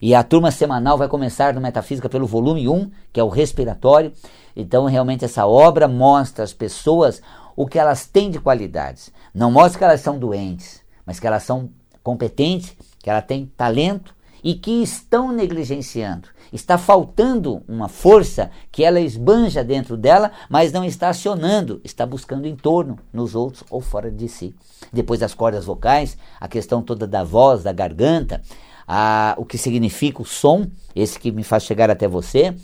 e 0.00 0.14
a 0.14 0.22
turma 0.22 0.52
semanal 0.52 0.96
vai 0.96 1.08
começar 1.08 1.52
no 1.52 1.60
Metafísica 1.60 2.08
pelo 2.08 2.28
volume 2.28 2.68
1, 2.68 2.88
que 3.12 3.18
é 3.18 3.24
o 3.24 3.28
respiratório, 3.28 4.12
então 4.54 4.84
realmente 4.84 5.24
essa 5.24 5.44
obra 5.48 5.88
mostra 5.88 6.44
às 6.44 6.52
pessoas 6.52 7.20
o 7.56 7.66
que 7.66 7.76
elas 7.76 8.06
têm 8.06 8.30
de 8.30 8.38
qualidades, 8.38 9.12
não 9.34 9.50
mostra 9.50 9.78
que 9.78 9.84
elas 9.84 10.00
são 10.00 10.16
doentes, 10.16 10.80
mas 11.04 11.18
que 11.18 11.26
elas 11.26 11.42
são 11.42 11.68
competentes, 12.04 12.76
que 13.00 13.10
elas 13.10 13.24
têm 13.26 13.50
talento 13.56 14.14
e 14.46 14.54
que 14.54 14.80
estão 14.80 15.32
negligenciando. 15.32 16.28
Está 16.52 16.78
faltando 16.78 17.64
uma 17.66 17.88
força 17.88 18.48
que 18.70 18.84
ela 18.84 19.00
esbanja 19.00 19.64
dentro 19.64 19.96
dela, 19.96 20.30
mas 20.48 20.70
não 20.70 20.84
está 20.84 21.08
acionando, 21.08 21.80
está 21.82 22.06
buscando 22.06 22.46
em 22.46 22.54
torno, 22.54 22.96
nos 23.12 23.34
outros 23.34 23.64
ou 23.68 23.80
fora 23.80 24.08
de 24.08 24.28
si. 24.28 24.54
Depois 24.92 25.18
das 25.18 25.34
cordas 25.34 25.64
vocais, 25.64 26.16
a 26.40 26.46
questão 26.46 26.80
toda 26.80 27.08
da 27.08 27.24
voz, 27.24 27.64
da 27.64 27.72
garganta, 27.72 28.40
a, 28.86 29.34
o 29.36 29.44
que 29.44 29.58
significa 29.58 30.22
o 30.22 30.24
som, 30.24 30.70
esse 30.94 31.18
que 31.18 31.32
me 31.32 31.42
faz 31.42 31.64
chegar 31.64 31.90
até 31.90 32.06
você, 32.06 32.54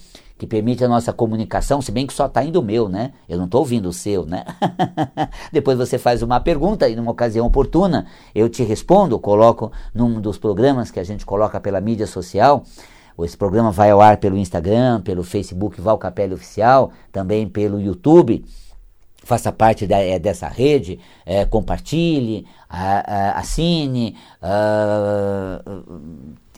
que 0.42 0.46
permite 0.48 0.84
a 0.84 0.88
nossa 0.88 1.12
comunicação, 1.12 1.80
se 1.80 1.92
bem 1.92 2.04
que 2.04 2.12
só 2.12 2.26
está 2.26 2.42
indo 2.42 2.58
o 2.58 2.62
meu, 2.64 2.88
né? 2.88 3.12
Eu 3.28 3.38
não 3.38 3.44
estou 3.44 3.60
ouvindo 3.60 3.88
o 3.88 3.92
seu, 3.92 4.26
né? 4.26 4.44
Depois 5.52 5.78
você 5.78 5.98
faz 5.98 6.20
uma 6.20 6.40
pergunta 6.40 6.88
e 6.88 6.96
numa 6.96 7.12
ocasião 7.12 7.46
oportuna 7.46 8.06
eu 8.34 8.48
te 8.48 8.64
respondo, 8.64 9.20
coloco 9.20 9.70
num 9.94 10.20
dos 10.20 10.38
programas 10.38 10.90
que 10.90 10.98
a 10.98 11.04
gente 11.04 11.24
coloca 11.24 11.60
pela 11.60 11.80
mídia 11.80 12.08
social. 12.08 12.64
Esse 13.20 13.36
programa 13.36 13.70
vai 13.70 13.92
ao 13.92 14.00
ar 14.00 14.16
pelo 14.16 14.36
Instagram, 14.36 15.00
pelo 15.02 15.22
Facebook 15.22 15.80
Val 15.80 15.96
Capelli 15.96 16.34
Oficial, 16.34 16.90
também 17.12 17.48
pelo 17.48 17.80
YouTube. 17.80 18.44
Faça 19.22 19.52
parte 19.52 19.86
da, 19.86 19.98
é, 19.98 20.18
dessa 20.18 20.48
rede, 20.48 20.98
é, 21.24 21.44
compartilhe, 21.44 22.44
a, 22.68 23.36
a, 23.36 23.38
assine, 23.38 24.16
a, 24.42 25.62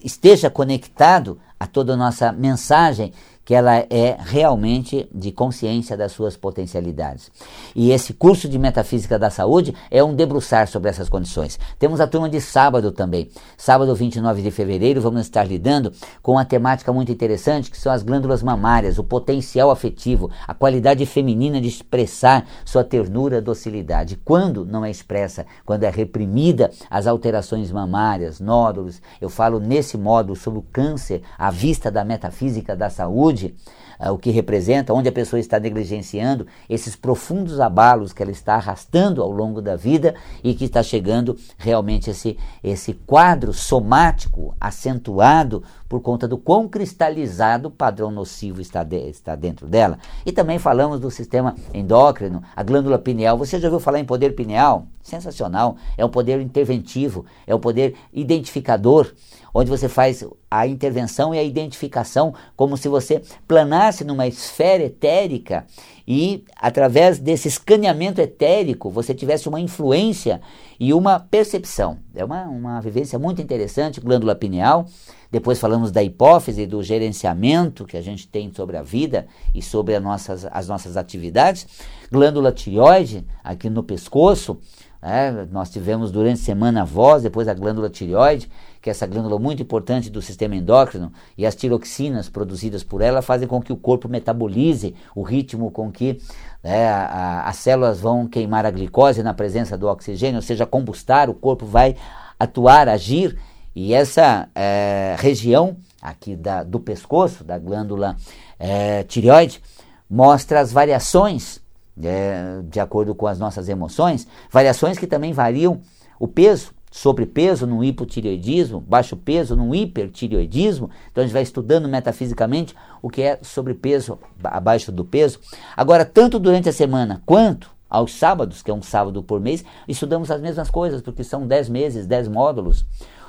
esteja 0.03 0.49
conectado 0.49 1.38
a 1.61 1.67
toda 1.67 1.93
a 1.93 1.97
nossa 1.97 2.33
mensagem 2.33 3.12
que 3.45 3.55
ela 3.55 3.85
é 3.91 4.17
realmente 4.19 5.09
de 5.13 5.31
consciência 5.31 5.97
das 5.97 6.13
suas 6.13 6.37
potencialidades. 6.37 7.31
E 7.75 7.91
esse 7.91 8.15
curso 8.15 8.49
de 8.49 8.59
Metafísica 8.59 9.19
da 9.19 9.29
Saúde 9.29 9.75
é 9.91 10.03
um 10.03 10.15
debruçar 10.15 10.67
sobre 10.69 10.89
essas 10.89 11.09
condições. 11.09 11.59
Temos 11.79 12.01
a 12.01 12.07
turma 12.07 12.29
de 12.29 12.41
sábado 12.41 12.91
também. 12.91 13.29
Sábado, 13.57 13.95
29 13.95 14.43
de 14.43 14.51
fevereiro, 14.51 15.01
vamos 15.01 15.23
estar 15.23 15.45
lidando 15.45 15.93
com 16.23 16.33
uma 16.33 16.45
temática 16.45 16.93
muito 16.93 17.13
interessante, 17.13 17.71
que 17.71 17.79
são 17.79 17.93
as 17.93 18.03
glândulas 18.03 18.43
mamárias, 18.43 18.99
o 18.99 19.05
potencial 19.05 19.71
afetivo, 19.71 20.31
a 20.47 20.55
qualidade 20.55 21.05
feminina 21.05 21.61
de 21.61 21.69
expressar 21.69 22.47
sua 22.65 22.83
ternura, 22.83 23.43
docilidade. 23.43 24.17
Quando 24.25 24.65
não 24.65 24.85
é 24.85 24.91
expressa, 24.91 25.45
quando 25.65 25.85
é 25.85 25.91
reprimida, 25.91 26.71
as 26.91 27.07
alterações 27.07 27.71
mamárias, 27.71 28.41
nódulos. 28.41 29.03
Eu 29.21 29.29
falo 29.29 29.61
nesse 29.61 29.99
módulo 29.99 30.37
sobre 30.37 30.61
o 30.61 30.67
câncer 30.73 31.23
à 31.37 31.51
vista 31.51 31.91
da 31.91 32.05
metafísica 32.05 32.75
da 32.75 32.89
saúde 32.89 33.34
saúde, 33.35 33.55
uh, 34.00 34.11
o 34.11 34.19
que 34.19 34.31
representa, 34.31 34.95
onde 34.95 35.09
a 35.09 35.12
pessoa 35.12 35.41
está 35.41 35.59
negligenciando 35.59 36.47
esses 36.69 36.97
profundos 36.97 37.61
abalos 37.61 38.12
que 38.12 38.23
ela 38.23 38.33
está 38.33 38.55
arrastando 38.55 39.23
ao 39.23 39.31
longo 39.31 39.61
da 39.61 39.76
vida 39.76 40.14
e 40.43 40.55
que 40.55 40.64
está 40.64 40.83
chegando 40.83 41.37
realmente 41.59 42.11
esse, 42.11 42.38
esse 42.62 42.95
quadro 42.95 43.53
somático 43.53 44.55
acentuado 44.61 45.62
por 45.95 46.01
conta 46.01 46.27
do 46.27 46.37
quão 46.37 46.69
cristalizado 46.69 47.69
o 47.69 47.71
padrão 47.71 48.11
nocivo 48.11 48.61
está, 48.61 48.83
de, 48.83 48.97
está 49.09 49.37
dentro 49.37 49.69
dela. 49.69 49.97
E 50.27 50.33
também 50.33 50.59
falamos 50.59 50.99
do 50.99 51.09
sistema 51.09 51.55
endócrino, 51.73 52.43
a 52.57 52.65
glândula 52.65 52.99
pineal. 52.99 53.39
Você 53.39 53.61
já 53.61 53.69
ouviu 53.69 53.79
falar 53.79 54.01
em 54.01 54.05
poder 54.05 54.35
pineal? 54.35 54.89
Sensacional. 55.01 55.77
É 55.97 56.05
um 56.05 56.09
poder 56.09 56.41
interventivo, 56.41 57.25
é 57.47 57.55
um 57.55 57.61
poder 57.61 57.95
identificador 58.13 59.13
onde 59.55 59.71
você 59.71 59.89
faz 59.89 60.25
a 60.51 60.67
intervenção 60.67 61.33
e 61.33 61.39
a 61.39 61.43
identificação 61.45 62.35
como 62.57 62.77
se 62.77 62.89
você 62.89 63.23
planasse 63.47 64.03
numa 64.03 64.27
esfera 64.27 64.83
etérica 64.83 65.65
e 66.07 66.45
através 66.57 67.19
desse 67.21 67.47
escaneamento 67.47 68.21
etérico 68.21 68.91
você 68.91 69.15
tivesse 69.15 69.49
uma 69.49 69.61
influência 69.61 70.41
e 70.79 70.93
uma 70.93 71.21
percepção. 71.21 71.99
É 72.15 72.25
uma, 72.25 72.43
uma 72.45 72.81
vivência 72.81 73.19
muito 73.19 73.41
interessante, 73.41 74.01
glândula 74.01 74.35
pineal. 74.35 74.87
Depois 75.35 75.59
falamos 75.59 75.91
da 75.91 76.00
hipófise, 76.00 76.64
do 76.64 76.81
gerenciamento 76.81 77.85
que 77.85 77.97
a 77.97 78.00
gente 78.00 78.29
tem 78.29 78.53
sobre 78.55 78.76
a 78.76 78.83
vida 78.83 79.26
e 79.53 79.61
sobre 79.61 79.93
as 79.97 80.00
nossas, 80.00 80.47
as 80.49 80.69
nossas 80.69 80.97
atividades. 80.97 81.67
Glândula 82.09 82.53
tireoide, 82.53 83.26
aqui 83.43 83.69
no 83.69 83.83
pescoço. 83.83 84.61
É, 85.03 85.45
nós 85.50 85.71
tivemos 85.71 86.12
durante 86.12 86.41
a 86.41 86.45
semana 86.45 86.83
a 86.83 86.85
voz, 86.85 87.25
depois 87.25 87.49
a 87.49 87.53
glândula 87.53 87.91
tireoide, 87.91 88.49
que 88.81 88.88
é 88.88 88.93
essa 88.93 89.09
glândula 89.09 89.37
muito 89.37 89.61
importante 89.61 90.09
do 90.09 90.23
sistema 90.23 90.55
endócrino, 90.55 91.12
e 91.37 91.45
as 91.45 91.57
tiroxinas 91.57 92.29
produzidas 92.29 92.85
por 92.85 93.03
ela 93.03 93.21
fazem 93.21 93.49
com 93.49 93.61
que 93.61 93.73
o 93.73 93.76
corpo 93.76 94.09
metabolize 94.09 94.95
o 95.17 95.23
ritmo 95.23 95.69
com 95.73 95.91
que 95.91 96.17
né, 96.62 96.87
a, 96.87 97.07
a, 97.07 97.49
as 97.49 97.57
células 97.57 97.99
vão 97.99 98.29
queimar 98.29 98.64
a 98.64 98.71
glicose 98.71 99.21
na 99.21 99.35
presença 99.35 99.76
do 99.76 99.88
oxigênio, 99.88 100.37
ou 100.37 100.43
seja, 100.43 100.64
combustar, 100.64 101.29
o 101.29 101.35
corpo 101.35 101.67
vai 101.67 101.97
atuar, 102.38 102.88
agir, 102.88 103.37
e 103.75 103.93
essa 103.93 104.49
é, 104.54 105.16
região 105.19 105.76
aqui 106.00 106.37
da, 106.37 106.62
do 106.62 106.78
pescoço, 106.78 107.43
da 107.43 107.59
glândula 107.59 108.16
é, 108.59 109.02
tireoide, 109.04 109.61
mostra 110.09 110.61
as 110.61 110.73
variações 110.73 111.61
é, 112.02 112.61
de 112.64 112.78
acordo 112.78 113.14
com 113.14 113.26
as 113.26 113.38
nossas 113.38 113.69
emoções, 113.69 114.26
variações 114.50 114.99
que 114.99 115.07
também 115.07 115.33
variam 115.33 115.81
o 116.19 116.28
peso, 116.28 116.73
sobrepeso 116.90 117.66
no 117.66 117.83
hipotireoidismo, 117.83 118.81
baixo 118.81 119.16
peso 119.16 119.57
no 119.57 119.75
hipertireoidismo. 119.75 120.90
Então 121.11 121.23
a 121.23 121.26
gente 121.26 121.35
vai 121.35 121.43
estudando 121.43 121.88
metafisicamente 121.88 122.75
o 123.02 123.11
que 123.11 123.23
é 123.23 123.38
sobrepeso 123.43 124.19
abaixo 124.45 124.93
do 124.93 125.04
peso. 125.04 125.40
Agora, 125.76 126.04
tanto 126.04 126.38
durante 126.38 126.69
a 126.69 126.73
semana 126.73 127.21
quanto 127.26 127.69
aos 127.90 128.14
sábados, 128.14 128.62
que 128.62 128.71
é 128.71 128.75
um 128.75 128.83
sábado 128.83 129.23
por 129.23 129.40
mês, 129.40 129.64
estudamos 129.88 130.31
as 130.31 130.40
mesmas 130.40 130.71
coisas, 130.71 131.02
porque 131.02 131.25
são 131.25 131.47
10 131.47 131.69
meses, 131.69 132.07
10 132.07 132.28
módulos. 132.28 132.87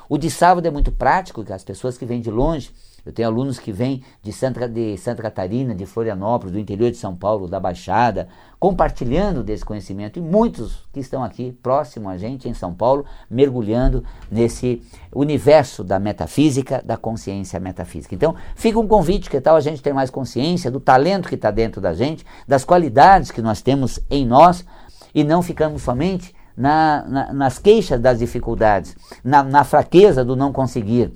O 0.07 0.17
de 0.17 0.29
sábado 0.29 0.67
é 0.67 0.71
muito 0.71 0.91
prático, 0.91 1.43
que 1.43 1.53
as 1.53 1.63
pessoas 1.63 1.97
que 1.97 2.05
vêm 2.05 2.21
de 2.21 2.29
longe 2.31 2.71
eu 3.05 3.13
tenho 3.13 3.27
alunos 3.27 3.59
que 3.59 3.71
vêm 3.71 4.01
de 4.23 4.33
Santa, 4.33 4.67
de 4.67 4.97
Santa 4.97 5.21
Catarina, 5.21 5.75
de 5.75 5.85
Florianópolis, 5.85 6.51
do 6.51 6.59
interior 6.59 6.89
de 6.89 6.97
São 6.97 7.15
Paulo, 7.15 7.47
da 7.47 7.59
Baixada, 7.59 8.27
compartilhando 8.59 9.43
desse 9.43 9.63
conhecimento, 9.63 10.17
e 10.17 10.21
muitos 10.21 10.87
que 10.91 10.99
estão 10.99 11.23
aqui 11.23 11.51
próximo 11.61 12.09
a 12.09 12.17
gente 12.17 12.49
em 12.49 12.53
São 12.55 12.73
Paulo, 12.73 13.05
mergulhando 13.29 14.03
nesse 14.31 14.81
universo 15.13 15.83
da 15.83 15.99
metafísica, 15.99 16.81
da 16.83 16.97
consciência 16.97 17.59
metafísica. 17.59 18.15
Então, 18.15 18.33
fica 18.55 18.79
um 18.79 18.87
convite, 18.87 19.29
que 19.29 19.39
tal 19.39 19.55
a 19.55 19.61
gente 19.61 19.83
ter 19.83 19.93
mais 19.93 20.09
consciência 20.09 20.71
do 20.71 20.79
talento 20.79 21.29
que 21.29 21.35
está 21.35 21.51
dentro 21.51 21.79
da 21.79 21.93
gente, 21.93 22.25
das 22.47 22.65
qualidades 22.65 23.29
que 23.29 23.41
nós 23.41 23.61
temos 23.61 23.99
em 24.09 24.25
nós, 24.25 24.65
e 25.13 25.23
não 25.23 25.43
ficamos 25.43 25.83
somente 25.83 26.34
na, 26.55 27.03
na, 27.07 27.33
nas 27.33 27.59
queixas 27.59 27.99
das 27.99 28.19
dificuldades, 28.19 28.95
na, 29.23 29.43
na 29.43 29.63
fraqueza 29.63 30.23
do 30.23 30.35
não 30.35 30.53
conseguir, 30.53 31.11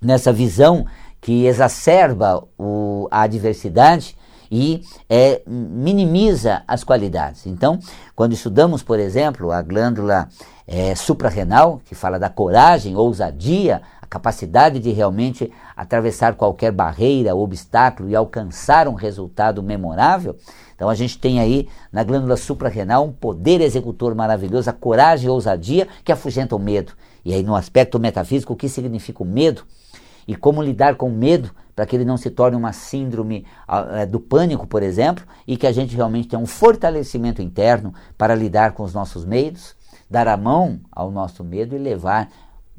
nessa 0.00 0.32
visão 0.32 0.86
que 1.20 1.46
exacerba 1.46 2.44
o, 2.58 3.08
a 3.10 3.22
adversidade 3.22 4.16
e 4.50 4.82
é, 5.08 5.42
minimiza 5.46 6.62
as 6.68 6.84
qualidades. 6.84 7.46
Então, 7.46 7.78
quando 8.14 8.34
estudamos, 8.34 8.82
por 8.82 9.00
exemplo, 9.00 9.50
a 9.50 9.62
glândula 9.62 10.28
é, 10.66 10.94
suprarrenal, 10.94 11.80
que 11.84 11.94
fala 11.94 12.18
da 12.18 12.28
coragem, 12.28 12.96
ousadia, 12.96 13.82
capacidade 14.14 14.78
de 14.78 14.92
realmente 14.92 15.50
atravessar 15.76 16.36
qualquer 16.36 16.70
barreira, 16.70 17.34
obstáculo 17.34 18.08
e 18.08 18.14
alcançar 18.14 18.86
um 18.86 18.94
resultado 18.94 19.60
memorável. 19.60 20.36
Então 20.76 20.88
a 20.88 20.94
gente 20.94 21.18
tem 21.18 21.40
aí 21.40 21.68
na 21.90 22.04
glândula 22.04 22.36
suprarrenal 22.36 23.04
um 23.04 23.12
poder 23.12 23.60
executor 23.60 24.14
maravilhoso, 24.14 24.70
a 24.70 24.72
coragem 24.72 25.26
e 25.26 25.28
a 25.28 25.32
ousadia 25.32 25.88
que 26.04 26.12
afugentam 26.12 26.58
o 26.58 26.62
medo. 26.62 26.92
E 27.24 27.34
aí 27.34 27.42
no 27.42 27.56
aspecto 27.56 27.98
metafísico, 27.98 28.52
o 28.52 28.56
que 28.56 28.68
significa 28.68 29.20
o 29.20 29.26
medo 29.26 29.64
e 30.28 30.36
como 30.36 30.62
lidar 30.62 30.94
com 30.94 31.08
o 31.08 31.12
medo 31.12 31.50
para 31.74 31.84
que 31.84 31.96
ele 31.96 32.04
não 32.04 32.16
se 32.16 32.30
torne 32.30 32.56
uma 32.56 32.72
síndrome 32.72 33.44
uh, 33.68 34.06
do 34.06 34.20
pânico, 34.20 34.64
por 34.64 34.84
exemplo, 34.84 35.24
e 35.44 35.56
que 35.56 35.66
a 35.66 35.72
gente 35.72 35.96
realmente 35.96 36.28
tenha 36.28 36.40
um 36.40 36.46
fortalecimento 36.46 37.42
interno 37.42 37.92
para 38.16 38.32
lidar 38.36 38.74
com 38.74 38.84
os 38.84 38.94
nossos 38.94 39.24
medos, 39.24 39.74
dar 40.08 40.28
a 40.28 40.36
mão 40.36 40.78
ao 40.92 41.10
nosso 41.10 41.42
medo 41.42 41.74
e 41.74 41.78
levar 41.80 42.28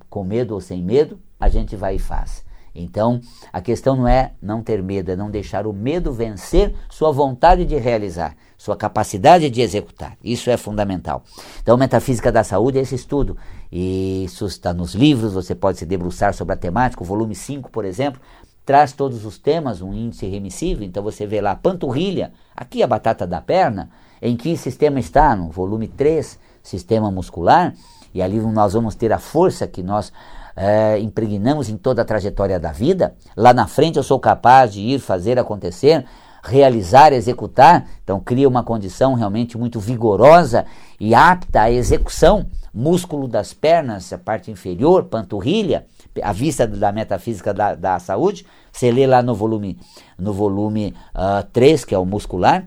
com 0.10 0.24
medo 0.24 0.54
ou 0.54 0.62
sem 0.62 0.82
medo, 0.82 1.20
a 1.40 1.50
gente 1.50 1.76
vai 1.76 1.96
e 1.96 2.00
faz. 2.00 2.46
Então, 2.76 3.22
a 3.54 3.62
questão 3.62 3.96
não 3.96 4.08
é 4.08 4.34
não 4.42 4.62
ter 4.62 4.84
medo, 4.84 5.10
é 5.10 5.16
não 5.16 5.32
deixar 5.32 5.66
o 5.66 5.72
medo 5.72 6.12
vencer 6.12 6.76
sua 6.90 7.10
vontade 7.10 7.64
de 7.64 7.78
realizar, 7.78 8.36
sua 8.58 8.76
capacidade 8.76 9.50
de 9.50 9.62
executar. 9.62 10.18
Isso 10.22 10.50
é 10.50 10.58
fundamental. 10.58 11.24
Então, 11.62 11.78
Metafísica 11.78 12.32
da 12.34 12.44
Saúde 12.44 12.78
é 12.78 12.82
esse 12.82 12.96
estudo. 12.96 13.38
E 13.72 14.26
isso 14.26 14.46
está 14.46 14.74
nos 14.74 14.94
livros, 14.94 15.34
você 15.34 15.56
pode 15.56 15.80
se 15.80 15.86
debruçar 15.86 16.34
sobre 16.34 16.54
a 16.54 16.58
temática. 16.58 17.02
O 17.02 17.06
volume 17.06 17.34
5, 17.34 17.72
por 17.72 17.86
exemplo, 17.86 18.20
traz 18.66 18.92
todos 18.92 19.24
os 19.24 19.38
temas, 19.38 19.82
um 19.82 19.94
índice 19.94 20.26
remissível. 20.26 20.86
Então, 20.86 21.02
você 21.02 21.26
vê 21.26 21.40
lá 21.40 21.56
panturrilha, 21.56 22.34
aqui 22.54 22.84
a 22.84 22.88
batata 22.88 23.26
da 23.26 23.40
perna, 23.40 23.90
em 24.22 24.36
que 24.36 24.58
sistema 24.58 25.00
está? 25.00 25.34
No 25.34 25.50
volume 25.50 25.88
3, 25.88 26.38
sistema 26.62 27.10
muscular. 27.10 27.74
E 28.14 28.22
ali 28.22 28.40
nós 28.40 28.74
vamos 28.74 28.96
ter 28.96 29.14
a 29.14 29.20
força 29.20 29.68
que 29.68 29.84
nós 29.84 30.12
é, 30.56 31.00
impregnamos 31.00 31.70
em 31.70 31.78
toda 31.78 32.02
a 32.02 32.06
trajetória 32.06 32.60
da 32.60 32.72
vida, 32.72 33.16
lá 33.36 33.54
na 33.54 33.68
frente 33.68 33.98
eu 33.98 34.04
sou 34.04 34.20
capaz 34.20 34.74
de 34.74 34.82
ir 34.82 35.00
fazer 35.00 35.38
acontecer, 35.38 36.06
realizar, 36.46 37.12
executar. 37.12 37.88
Então 38.04 38.20
cria 38.20 38.48
uma 38.48 38.64
condição 38.64 39.14
realmente 39.14 39.58
muito 39.58 39.80
vigorosa 39.80 40.66
e 41.00 41.14
apta 41.14 41.62
à 41.62 41.72
execução. 41.72 42.46
Músculo 42.74 43.28
das 43.28 43.54
pernas, 43.54 44.12
a 44.12 44.18
parte 44.18 44.52
inferior, 44.52 45.06
panturrilha, 45.06 45.86
a 46.22 46.32
vista 46.32 46.68
da 46.68 46.92
metafísica 46.92 47.54
da, 47.54 47.74
da 47.74 48.00
saúde, 48.00 48.46
você 48.72 48.92
lê 48.92 49.08
lá 49.08 49.22
no 49.22 49.34
volume, 49.34 49.78
no 50.18 50.34
volume 50.34 50.94
uh, 51.16 51.40
ah, 51.40 51.48
3, 51.52 51.86
que 51.86 51.96
é 51.96 51.98
o 51.98 52.06
muscular, 52.06 52.66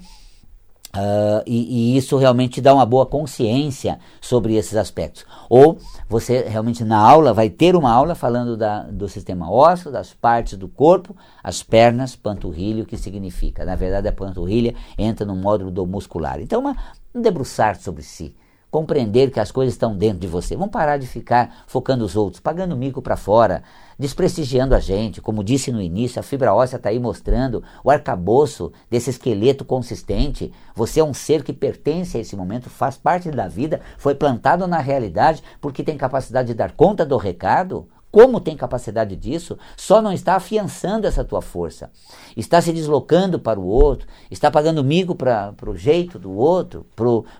Uh, 0.96 1.44
e, 1.46 1.94
e, 1.94 1.96
isso 1.98 2.16
realmente 2.16 2.62
dá 2.62 2.72
uma 2.72 2.86
boa 2.86 3.04
consciência 3.04 3.98
sobre 4.20 4.54
esses 4.54 4.74
aspectos. 4.74 5.26
Ou 5.48 5.78
você 6.08 6.42
realmente 6.48 6.82
na 6.82 6.98
aula 6.98 7.34
vai 7.34 7.50
ter 7.50 7.76
uma 7.76 7.92
aula 7.92 8.14
falando 8.14 8.56
da, 8.56 8.84
do 8.84 9.06
sistema 9.06 9.50
ósseo, 9.50 9.92
das 9.92 10.14
partes 10.14 10.56
do 10.56 10.66
corpo, 10.66 11.14
as 11.44 11.62
pernas, 11.62 12.16
panturrilha, 12.16 12.82
o 12.82 12.86
que 12.86 12.96
significa. 12.96 13.64
Na 13.64 13.76
verdade, 13.76 14.08
a 14.08 14.12
panturrilha 14.12 14.74
entra 14.96 15.26
no 15.26 15.36
módulo 15.36 15.70
do 15.70 15.86
muscular. 15.86 16.40
Então, 16.40 16.60
uma, 16.60 16.76
um 17.14 17.20
debruçar 17.20 17.78
sobre 17.78 18.02
si 18.02 18.34
compreender 18.70 19.30
que 19.30 19.40
as 19.40 19.50
coisas 19.50 19.74
estão 19.74 19.96
dentro 19.96 20.18
de 20.18 20.26
você. 20.26 20.54
Vamos 20.54 20.72
parar 20.72 20.98
de 20.98 21.06
ficar 21.06 21.64
focando 21.66 22.04
os 22.04 22.16
outros, 22.16 22.40
pagando 22.40 22.76
mico 22.76 23.00
para 23.00 23.16
fora, 23.16 23.62
desprestigiando 23.98 24.74
a 24.74 24.80
gente. 24.80 25.20
Como 25.20 25.42
disse 25.42 25.72
no 25.72 25.80
início, 25.80 26.20
a 26.20 26.22
fibra 26.22 26.54
óssea 26.54 26.76
está 26.76 26.90
aí 26.90 26.98
mostrando 26.98 27.62
o 27.82 27.90
arcabouço 27.90 28.72
desse 28.90 29.10
esqueleto 29.10 29.64
consistente. 29.64 30.52
Você 30.74 31.00
é 31.00 31.04
um 31.04 31.14
ser 31.14 31.42
que 31.42 31.52
pertence 31.52 32.16
a 32.16 32.20
esse 32.20 32.36
momento, 32.36 32.68
faz 32.68 32.96
parte 32.96 33.30
da 33.30 33.48
vida, 33.48 33.80
foi 33.96 34.14
plantado 34.14 34.66
na 34.66 34.78
realidade 34.78 35.42
porque 35.60 35.82
tem 35.82 35.96
capacidade 35.96 36.48
de 36.48 36.54
dar 36.54 36.72
conta 36.72 37.06
do 37.06 37.16
recado. 37.16 37.88
Como 38.18 38.40
tem 38.40 38.56
capacidade 38.56 39.14
disso, 39.14 39.56
só 39.76 40.02
não 40.02 40.12
está 40.12 40.34
afiançando 40.34 41.06
essa 41.06 41.22
tua 41.22 41.40
força. 41.40 41.88
Está 42.36 42.60
se 42.60 42.72
deslocando 42.72 43.38
para 43.38 43.60
o 43.60 43.64
outro, 43.64 44.08
está 44.28 44.50
pagando 44.50 44.82
mico 44.82 45.14
para 45.14 45.54
o 45.64 45.76
jeito 45.76 46.18
do 46.18 46.32
outro, 46.32 46.84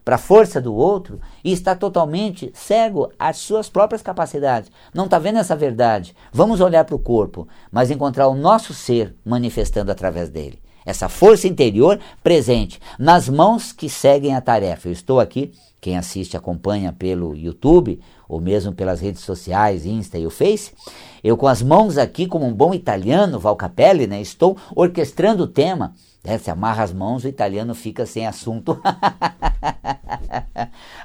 para 0.05 0.15
a 0.15 0.19
força 0.19 0.61
do 0.61 0.73
outro, 0.73 1.21
e 1.43 1.51
está 1.51 1.75
totalmente 1.75 2.53
cego 2.55 3.11
às 3.19 3.39
suas 3.39 3.69
próprias 3.69 4.03
capacidades. 4.03 4.71
Não 4.95 5.07
está 5.07 5.19
vendo 5.19 5.41
essa 5.41 5.57
verdade. 5.57 6.15
Vamos 6.33 6.61
olhar 6.61 6.85
para 6.85 6.95
o 6.95 7.01
corpo, 7.01 7.49
mas 7.73 7.91
encontrar 7.91 8.29
o 8.29 8.37
nosso 8.37 8.73
ser 8.73 9.17
manifestando 9.25 9.91
através 9.91 10.29
dele. 10.29 10.63
Essa 10.87 11.09
força 11.09 11.49
interior 11.49 11.99
presente 12.23 12.81
nas 13.01 13.29
mãos 13.29 13.73
que 13.73 13.89
seguem 13.89 14.37
a 14.37 14.41
tarefa. 14.41 14.87
Eu 14.87 14.93
estou 14.93 15.19
aqui 15.19 15.51
quem 15.81 15.97
assiste 15.97 16.37
acompanha 16.37 16.93
pelo 16.93 17.37
YouTube 17.37 18.01
ou 18.29 18.41
mesmo 18.41 18.73
pelas 18.73 19.01
redes 19.01 19.23
sociais, 19.23 19.87
Insta 19.87 20.19
e 20.19 20.27
o 20.27 20.31
Face, 20.31 20.73
eu 21.25 21.37
com 21.37 21.49
as 21.49 21.63
mãos 21.63 21.97
aqui, 21.97 22.27
como 22.27 22.47
um 22.47 22.53
bom 22.53 22.75
italiano, 22.75 23.41
Val 23.41 23.57
Capelli, 23.57 24.07
né, 24.07 24.21
estou 24.21 24.57
orquestrando 24.75 25.45
o 25.45 25.49
tema. 25.49 25.95
Né, 26.23 26.37
se 26.37 26.51
amarra 26.51 26.83
as 26.83 26.93
mãos, 26.93 27.25
o 27.25 27.29
italiano 27.29 27.75
fica 27.75 28.05
sem 28.05 28.27
assunto. 28.27 28.79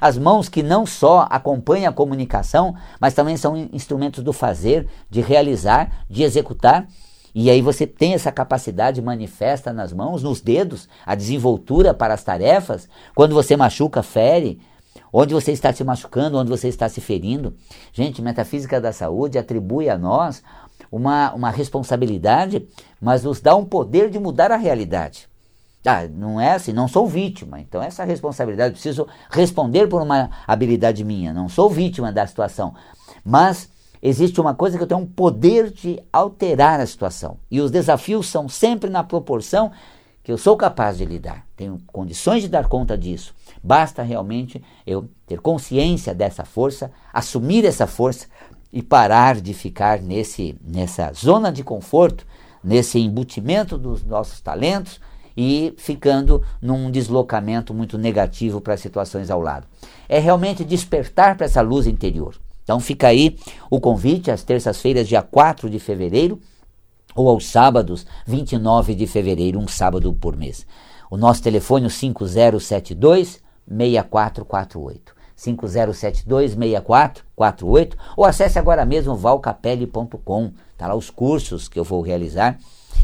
as 0.00 0.18
mãos 0.18 0.48
que 0.48 0.62
não 0.62 0.84
só 0.84 1.26
acompanham 1.30 1.90
a 1.90 1.94
comunicação, 1.94 2.74
mas 3.00 3.14
também 3.14 3.36
são 3.36 3.56
instrumentos 3.72 4.22
do 4.22 4.32
fazer, 4.32 4.88
de 5.08 5.20
realizar, 5.20 6.04
de 6.10 6.22
executar. 6.22 6.86
E 7.34 7.50
aí 7.50 7.60
você 7.60 7.86
tem 7.86 8.14
essa 8.14 8.30
capacidade 8.30 9.02
manifesta 9.02 9.72
nas 9.72 9.92
mãos, 9.92 10.22
nos 10.22 10.40
dedos, 10.40 10.88
a 11.04 11.14
desenvoltura 11.14 11.92
para 11.92 12.14
as 12.14 12.22
tarefas. 12.22 12.88
Quando 13.14 13.34
você 13.34 13.56
machuca, 13.56 14.02
fere, 14.02 14.60
onde 15.12 15.34
você 15.34 15.52
está 15.52 15.72
se 15.72 15.84
machucando, 15.84 16.38
onde 16.38 16.50
você 16.50 16.68
está 16.68 16.88
se 16.88 17.00
ferindo. 17.00 17.54
Gente, 17.92 18.22
metafísica 18.22 18.80
da 18.80 18.92
saúde 18.92 19.38
atribui 19.38 19.88
a 19.88 19.96
nós 19.98 20.42
uma, 20.90 21.32
uma 21.34 21.50
responsabilidade, 21.50 22.66
mas 23.00 23.24
nos 23.24 23.40
dá 23.40 23.54
um 23.56 23.64
poder 23.64 24.10
de 24.10 24.18
mudar 24.18 24.50
a 24.52 24.56
realidade. 24.56 25.28
Ah, 25.86 26.08
não 26.08 26.40
é 26.40 26.52
assim, 26.52 26.72
não 26.72 26.88
sou 26.88 27.06
vítima, 27.06 27.60
então 27.60 27.82
essa 27.82 28.04
responsabilidade, 28.04 28.72
preciso 28.72 29.06
responder 29.30 29.86
por 29.86 30.00
uma 30.00 30.30
habilidade 30.46 31.04
minha, 31.04 31.34
não 31.34 31.46
sou 31.46 31.68
vítima 31.68 32.10
da 32.10 32.26
situação, 32.26 32.74
mas 33.22 33.68
existe 34.00 34.40
uma 34.40 34.54
coisa 34.54 34.78
que 34.78 34.82
eu 34.82 34.86
tenho 34.86 35.00
um 35.00 35.06
poder 35.06 35.70
de 35.70 36.02
alterar 36.10 36.80
a 36.80 36.86
situação, 36.86 37.36
e 37.50 37.60
os 37.60 37.70
desafios 37.70 38.28
são 38.28 38.48
sempre 38.48 38.88
na 38.88 39.04
proporção 39.04 39.72
que 40.22 40.32
eu 40.32 40.38
sou 40.38 40.56
capaz 40.56 40.96
de 40.96 41.04
lidar, 41.04 41.44
tenho 41.54 41.78
condições 41.88 42.42
de 42.42 42.48
dar 42.48 42.66
conta 42.66 42.96
disso. 42.96 43.34
Basta 43.64 44.02
realmente 44.02 44.62
eu 44.86 45.08
ter 45.26 45.40
consciência 45.40 46.14
dessa 46.14 46.44
força, 46.44 46.92
assumir 47.10 47.64
essa 47.64 47.86
força 47.86 48.26
e 48.70 48.82
parar 48.82 49.40
de 49.40 49.54
ficar 49.54 50.02
nesse, 50.02 50.54
nessa 50.62 51.10
zona 51.14 51.50
de 51.50 51.64
conforto, 51.64 52.26
nesse 52.62 52.98
embutimento 52.98 53.78
dos 53.78 54.04
nossos 54.04 54.42
talentos 54.42 55.00
e 55.34 55.72
ficando 55.78 56.42
num 56.60 56.90
deslocamento 56.90 57.72
muito 57.72 57.96
negativo 57.96 58.60
para 58.60 58.74
as 58.74 58.80
situações 58.80 59.30
ao 59.30 59.40
lado. 59.40 59.66
É 60.10 60.18
realmente 60.18 60.62
despertar 60.62 61.34
para 61.34 61.46
essa 61.46 61.62
luz 61.62 61.86
interior. 61.86 62.36
Então 62.64 62.78
fica 62.78 63.08
aí 63.08 63.38
o 63.70 63.80
convite 63.80 64.30
às 64.30 64.42
terças-feiras, 64.42 65.08
dia 65.08 65.22
4 65.22 65.70
de 65.70 65.78
fevereiro, 65.78 66.38
ou 67.14 67.30
aos 67.30 67.46
sábados, 67.46 68.04
29 68.26 68.94
de 68.94 69.06
fevereiro, 69.06 69.58
um 69.58 69.68
sábado 69.68 70.12
por 70.12 70.36
mês. 70.36 70.66
O 71.10 71.16
nosso 71.16 71.42
telefone 71.42 71.86
é 71.86 71.88
5072 71.88 73.43
6448. 73.68 75.14
5072 75.36 76.52
6448 76.52 77.96
ou 78.16 78.24
acesse 78.24 78.58
agora 78.58 78.84
mesmo 78.84 79.16
valcapelli.com. 79.16 80.52
Tá 80.76 80.88
lá 80.88 80.94
os 80.94 81.10
cursos 81.10 81.68
que 81.68 81.78
eu 81.78 81.84
vou 81.84 82.00
realizar, 82.00 82.58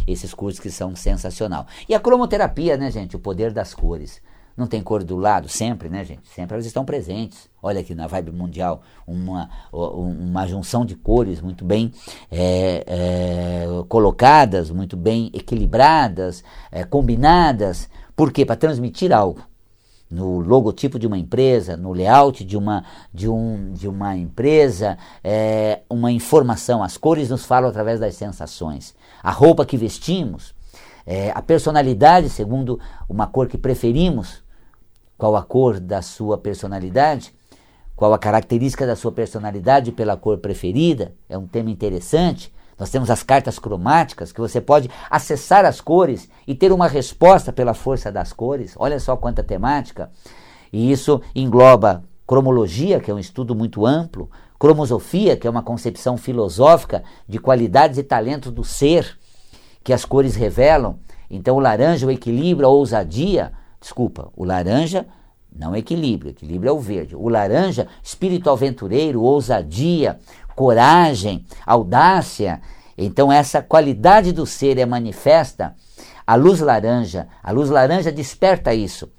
esses 0.07 0.33
cursos 0.33 0.61
que 0.61 0.71
são 0.71 0.95
sensacional. 0.95 1.67
E 1.89 1.95
a 1.95 2.01
cromoterapia, 2.01 2.77
né, 2.77 2.91
gente, 2.91 3.17
o 3.17 3.21
poder 3.21 3.53
das 3.53 3.75
cores. 3.75 4.21
Não 4.57 4.67
tem 4.67 4.83
cor 4.83 5.03
do 5.03 5.17
lado? 5.17 5.49
Sempre, 5.49 5.89
né, 5.89 6.05
gente? 6.05 6.29
Sempre 6.29 6.55
elas 6.55 6.67
estão 6.67 6.85
presentes. 6.85 7.49
Olha 7.63 7.81
aqui 7.81 7.95
na 7.95 8.07
Vibe 8.07 8.33
Mundial, 8.33 8.83
uma, 9.07 9.49
uma 9.73 10.47
junção 10.47 10.85
de 10.85 10.95
cores 10.95 11.41
muito 11.41 11.65
bem 11.65 11.93
é, 12.31 12.85
é, 12.87 13.67
colocadas, 13.89 14.71
muito 14.71 14.97
bem 14.97 15.31
equilibradas, 15.33 16.45
é, 16.71 16.85
combinadas. 16.85 17.89
Por 18.15 18.33
quê? 18.33 18.45
Para 18.45 18.57
transmitir 18.57 19.13
algo. 19.13 19.50
No 20.11 20.41
logotipo 20.41 20.99
de 20.99 21.07
uma 21.07 21.17
empresa, 21.17 21.77
no 21.77 21.93
layout 21.93 22.45
de 22.45 22.57
uma, 22.57 22.85
de 23.15 23.29
um, 23.29 23.73
de 23.73 23.87
uma 23.87 24.17
empresa, 24.17 24.99
é, 25.23 25.83
uma 25.89 26.11
informação. 26.11 26.83
As 26.83 26.97
cores 26.97 27.31
nos 27.31 27.45
falam 27.45 27.71
através 27.71 28.01
das 28.01 28.17
sensações. 28.17 28.95
A 29.23 29.31
roupa 29.31 29.65
que 29.65 29.77
vestimos, 29.77 30.53
é, 31.07 31.31
a 31.35 31.41
personalidade, 31.41 32.29
segundo 32.29 32.81
uma 33.09 33.27
cor 33.27 33.47
que 33.47 33.57
preferimos, 33.57 34.43
qual 35.17 35.37
a 35.37 35.43
cor 35.43 35.79
da 35.79 36.03
sua 36.03 36.39
personalidade, 36.39 37.33
qual 37.95 38.15
a 38.15 38.19
característica 38.19 38.87
da 38.87 38.97
sua 38.97 39.13
personalidade 39.13 39.93
pela 39.93 40.17
cor 40.17 40.39
preferida, 40.39 41.13
é 41.29 41.37
um 41.37 41.47
tema 41.47 41.71
interessante. 41.71 42.53
Nós 42.81 42.89
temos 42.89 43.11
as 43.11 43.23
cartas 43.23 43.59
cromáticas, 43.59 44.33
que 44.33 44.41
você 44.41 44.59
pode 44.59 44.89
acessar 45.11 45.67
as 45.67 45.83
cores 45.83 46.31
e 46.47 46.55
ter 46.55 46.73
uma 46.73 46.89
resposta 46.89 47.53
pela 47.53 47.75
força 47.75 48.11
das 48.11 48.33
cores. 48.33 48.75
Olha 48.79 48.99
só 48.99 49.15
quanta 49.19 49.45
temática. 49.45 50.11
E 50.73 50.91
isso 50.91 51.21
engloba 51.35 52.03
cromologia, 52.27 52.99
que 52.99 53.11
é 53.11 53.15
um 53.15 53.19
estudo 53.19 53.55
muito 53.55 53.85
amplo, 53.85 54.31
cromosofia, 54.59 55.37
que 55.37 55.47
é 55.47 55.51
uma 55.51 55.63
concepção 55.63 56.17
filosófica 56.17 57.05
de 57.29 57.39
qualidades 57.39 57.99
e 57.99 58.03
talentos 58.03 58.51
do 58.51 58.65
ser, 58.65 59.19
que 59.85 59.93
as 59.93 60.07
cores 60.07 60.35
revelam. 60.35 60.99
Então, 61.29 61.57
o 61.57 61.61
laranja, 61.61 62.07
o 62.07 62.11
equilíbrio, 62.11 62.67
a 62.67 62.71
ousadia. 62.71 63.53
Desculpa, 63.79 64.31
o 64.35 64.43
laranja 64.43 65.07
não 65.55 65.75
equilíbrio, 65.75 66.31
equilíbrio 66.31 66.71
é 66.71 66.73
o 66.73 66.79
verde. 66.79 67.17
O 67.17 67.29
laranja, 67.29 67.89
espírito 68.03 68.49
aventureiro, 68.49 69.21
ousadia, 69.23 70.19
coragem, 70.55 71.45
audácia. 71.67 72.61
Então, 72.97 73.33
essa 73.33 73.63
qualidade 73.63 74.33
do 74.33 74.47
ser 74.47 74.79
é 74.79 74.87
manifesta. 74.87 75.75
A 76.27 76.35
luz 76.35 76.61
laranja, 76.61 77.29
a 77.43 77.51
luz 77.51 77.71
laranja 77.71 78.13
desperta 78.13 78.75
isso. 78.75 79.11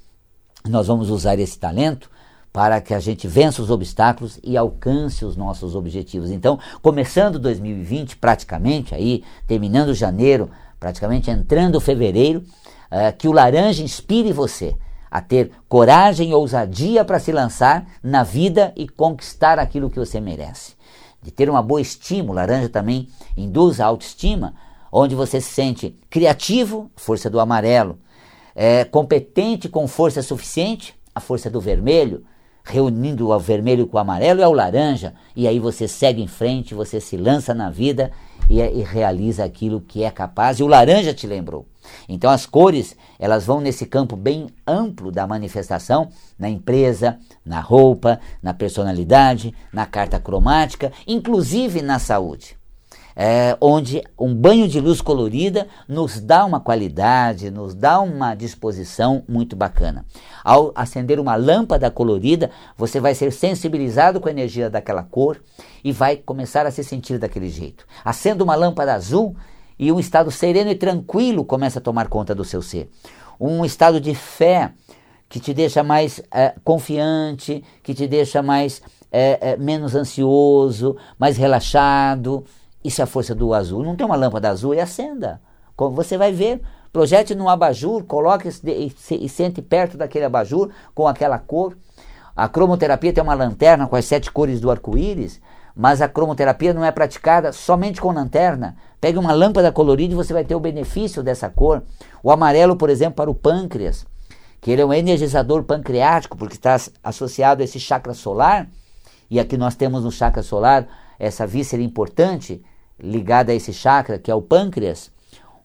Nós 0.67 0.87
vamos 0.87 1.09
usar 1.09 1.39
esse 1.39 1.57
talento 1.57 2.09
para 2.53 2.81
que 2.81 2.93
a 2.93 2.99
gente 2.99 3.27
vença 3.27 3.61
os 3.61 3.69
obstáculos 3.69 4.39
e 4.43 4.57
alcance 4.57 5.23
os 5.23 5.35
nossos 5.35 5.75
objetivos. 5.75 6.29
Então, 6.29 6.59
começando 6.81 7.39
2020, 7.39 8.17
praticamente, 8.17 8.93
aí, 8.93 9.23
terminando 9.47 9.93
janeiro, 9.93 10.49
praticamente 10.79 11.31
entrando 11.31 11.79
fevereiro, 11.79 12.39
uh, 12.91 13.15
que 13.17 13.27
o 13.27 13.31
laranja 13.31 13.81
inspire 13.81 14.33
você 14.33 14.75
a 15.09 15.21
ter 15.21 15.51
coragem 15.67 16.29
e 16.29 16.33
ousadia 16.33 17.03
para 17.03 17.19
se 17.19 17.31
lançar 17.31 17.85
na 18.01 18.23
vida 18.23 18.73
e 18.75 18.87
conquistar 18.87 19.59
aquilo 19.59 19.89
que 19.89 19.99
você 19.99 20.21
merece. 20.21 20.73
De 21.21 21.31
ter 21.31 21.49
uma 21.49 21.61
boa 21.61 21.81
estima, 21.81 22.33
laranja 22.33 22.69
também 22.69 23.07
induz 23.37 23.79
a 23.79 23.85
autoestima, 23.85 24.55
onde 24.91 25.15
você 25.15 25.39
se 25.39 25.51
sente 25.51 25.95
criativo, 26.09 26.91
força 26.95 27.29
do 27.29 27.39
amarelo, 27.39 27.99
é, 28.55 28.83
competente 28.83 29.69
com 29.69 29.87
força 29.87 30.21
suficiente, 30.21 30.95
a 31.13 31.19
força 31.19 31.49
do 31.49 31.61
vermelho, 31.61 32.25
reunindo 32.63 33.29
o 33.29 33.39
vermelho 33.39 33.87
com 33.87 33.97
o 33.97 33.99
amarelo 33.99 34.41
é 34.41 34.47
o 34.47 34.53
laranja, 34.53 35.13
e 35.35 35.47
aí 35.47 35.59
você 35.59 35.87
segue 35.87 36.21
em 36.21 36.27
frente, 36.27 36.75
você 36.75 36.99
se 36.99 37.17
lança 37.17 37.53
na 37.53 37.69
vida 37.69 38.11
e, 38.49 38.59
e, 38.59 38.83
realiza 38.83 39.43
aquilo 39.43 39.81
que 39.81 40.03
é 40.03 40.11
capaz, 40.11 40.59
e 40.59 40.63
o 40.63 40.67
laranja 40.67 41.13
te 41.13 41.25
lembrou. 41.25 41.65
Então 42.07 42.29
as 42.29 42.45
cores, 42.45 42.95
elas 43.19 43.45
vão 43.45 43.61
nesse 43.61 43.85
campo 43.85 44.15
bem 44.15 44.47
amplo 44.65 45.11
da 45.11 45.27
manifestação, 45.27 46.09
na 46.37 46.49
empresa, 46.49 47.19
na 47.45 47.59
roupa, 47.59 48.19
na 48.41 48.53
personalidade, 48.53 49.53
na 49.71 49.85
carta 49.85 50.19
cromática, 50.19 50.91
inclusive 51.07 51.81
na 51.81 51.99
saúde 51.99 52.61
é, 53.15 53.57
onde 53.59 54.03
um 54.19 54.33
banho 54.33 54.67
de 54.67 54.79
luz 54.79 55.01
colorida 55.01 55.67
nos 55.87 56.19
dá 56.19 56.45
uma 56.45 56.59
qualidade, 56.59 57.51
nos 57.51 57.73
dá 57.73 57.99
uma 57.99 58.35
disposição 58.35 59.23
muito 59.27 59.55
bacana. 59.55 60.05
Ao 60.43 60.71
acender 60.75 61.19
uma 61.19 61.35
lâmpada 61.35 61.89
colorida, 61.91 62.49
você 62.77 62.99
vai 62.99 63.13
ser 63.13 63.31
sensibilizado 63.31 64.19
com 64.19 64.27
a 64.27 64.31
energia 64.31 64.69
daquela 64.69 65.03
cor 65.03 65.41
e 65.83 65.91
vai 65.91 66.15
começar 66.17 66.65
a 66.65 66.71
se 66.71 66.83
sentir 66.83 67.17
daquele 67.17 67.49
jeito. 67.49 67.85
Acenda 68.03 68.43
uma 68.43 68.55
lâmpada 68.55 68.93
azul 68.93 69.35
e 69.81 69.91
um 69.91 69.99
estado 69.99 70.29
sereno 70.29 70.69
e 70.69 70.75
tranquilo 70.75 71.43
começa 71.43 71.79
a 71.79 71.81
tomar 71.81 72.07
conta 72.07 72.35
do 72.35 72.45
seu 72.45 72.61
ser. 72.61 72.87
Um 73.39 73.65
estado 73.65 73.99
de 73.99 74.13
fé 74.13 74.73
que 75.27 75.39
te 75.39 75.55
deixa 75.55 75.81
mais 75.81 76.21
é, 76.31 76.53
confiante, 76.63 77.63
que 77.81 77.95
te 77.95 78.07
deixa 78.07 78.43
mais 78.43 78.79
é, 79.11 79.53
é, 79.53 79.57
menos 79.57 79.95
ansioso, 79.95 80.95
mais 81.17 81.35
relaxado. 81.35 82.45
Isso 82.83 83.01
é 83.01 83.05
a 83.05 83.07
força 83.07 83.33
do 83.33 83.55
azul. 83.55 83.83
Não 83.83 83.95
tem 83.95 84.05
uma 84.05 84.15
lâmpada 84.15 84.51
azul 84.51 84.75
e 84.75 84.79
acenda. 84.79 85.41
Como 85.75 85.95
você 85.95 86.15
vai 86.15 86.31
ver, 86.31 86.61
projete 86.93 87.33
num 87.33 87.49
abajur, 87.49 88.03
coloque 88.03 88.49
e, 88.63 88.93
e 89.15 89.29
sente 89.29 89.63
perto 89.63 89.97
daquele 89.97 90.25
abajur 90.25 90.69
com 90.93 91.07
aquela 91.07 91.39
cor. 91.39 91.75
A 92.35 92.47
cromoterapia 92.47 93.11
tem 93.11 93.23
uma 93.23 93.33
lanterna 93.33 93.87
com 93.87 93.95
as 93.95 94.05
sete 94.05 94.31
cores 94.31 94.61
do 94.61 94.69
arco-íris, 94.69 95.41
mas 95.75 96.01
a 96.01 96.07
cromoterapia 96.07 96.73
não 96.73 96.83
é 96.83 96.91
praticada 96.91 97.51
somente 97.51 98.01
com 98.01 98.11
lanterna. 98.11 98.75
Pegue 98.99 99.17
uma 99.17 99.33
lâmpada 99.33 99.71
colorida 99.71 100.13
e 100.13 100.15
você 100.15 100.33
vai 100.33 100.43
ter 100.43 100.55
o 100.55 100.59
benefício 100.59 101.23
dessa 101.23 101.49
cor. 101.49 101.83
O 102.21 102.31
amarelo, 102.31 102.75
por 102.75 102.89
exemplo, 102.89 103.15
para 103.15 103.31
o 103.31 103.35
pâncreas, 103.35 104.05
que 104.59 104.69
ele 104.69 104.81
é 104.81 104.85
um 104.85 104.93
energizador 104.93 105.63
pancreático, 105.63 106.37
porque 106.37 106.55
está 106.55 106.77
associado 107.03 107.61
a 107.61 107.65
esse 107.65 107.79
chakra 107.79 108.13
solar. 108.13 108.67
E 109.29 109.39
aqui 109.39 109.57
nós 109.57 109.75
temos 109.75 110.03
no 110.03 110.11
chakra 110.11 110.43
solar 110.43 110.87
essa 111.17 111.47
víscera 111.47 111.81
importante, 111.81 112.61
ligada 112.99 113.51
a 113.51 113.55
esse 113.55 113.73
chakra, 113.73 114.19
que 114.19 114.29
é 114.29 114.35
o 114.35 114.41
pâncreas, 114.41 115.11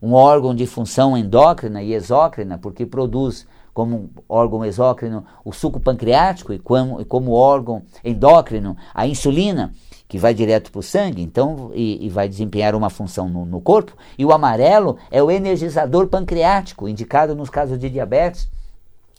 um 0.00 0.14
órgão 0.14 0.54
de 0.54 0.66
função 0.66 1.16
endócrina 1.16 1.82
e 1.82 1.92
exócrina, 1.92 2.58
porque 2.58 2.86
produz 2.86 3.46
como 3.74 4.08
órgão 4.26 4.64
exócrino 4.64 5.26
o 5.44 5.52
suco 5.52 5.78
pancreático 5.78 6.54
e 6.54 6.58
como, 6.58 7.00
e 7.00 7.04
como 7.04 7.32
órgão 7.32 7.82
endócrino 8.02 8.74
a 8.94 9.06
insulina, 9.06 9.74
que 10.08 10.18
vai 10.18 10.32
direto 10.32 10.70
para 10.70 10.78
o 10.78 10.82
sangue, 10.82 11.22
então, 11.22 11.70
e, 11.74 12.06
e, 12.06 12.08
vai 12.08 12.28
desempenhar 12.28 12.74
uma 12.74 12.88
função 12.88 13.28
no, 13.28 13.44
no, 13.44 13.60
corpo. 13.60 13.96
E 14.16 14.24
o 14.24 14.32
amarelo 14.32 14.96
é 15.10 15.22
o 15.22 15.30
energizador 15.30 16.06
pancreático, 16.06 16.88
indicado 16.88 17.34
nos 17.34 17.50
casos 17.50 17.78
de 17.78 17.90
diabetes. 17.90 18.48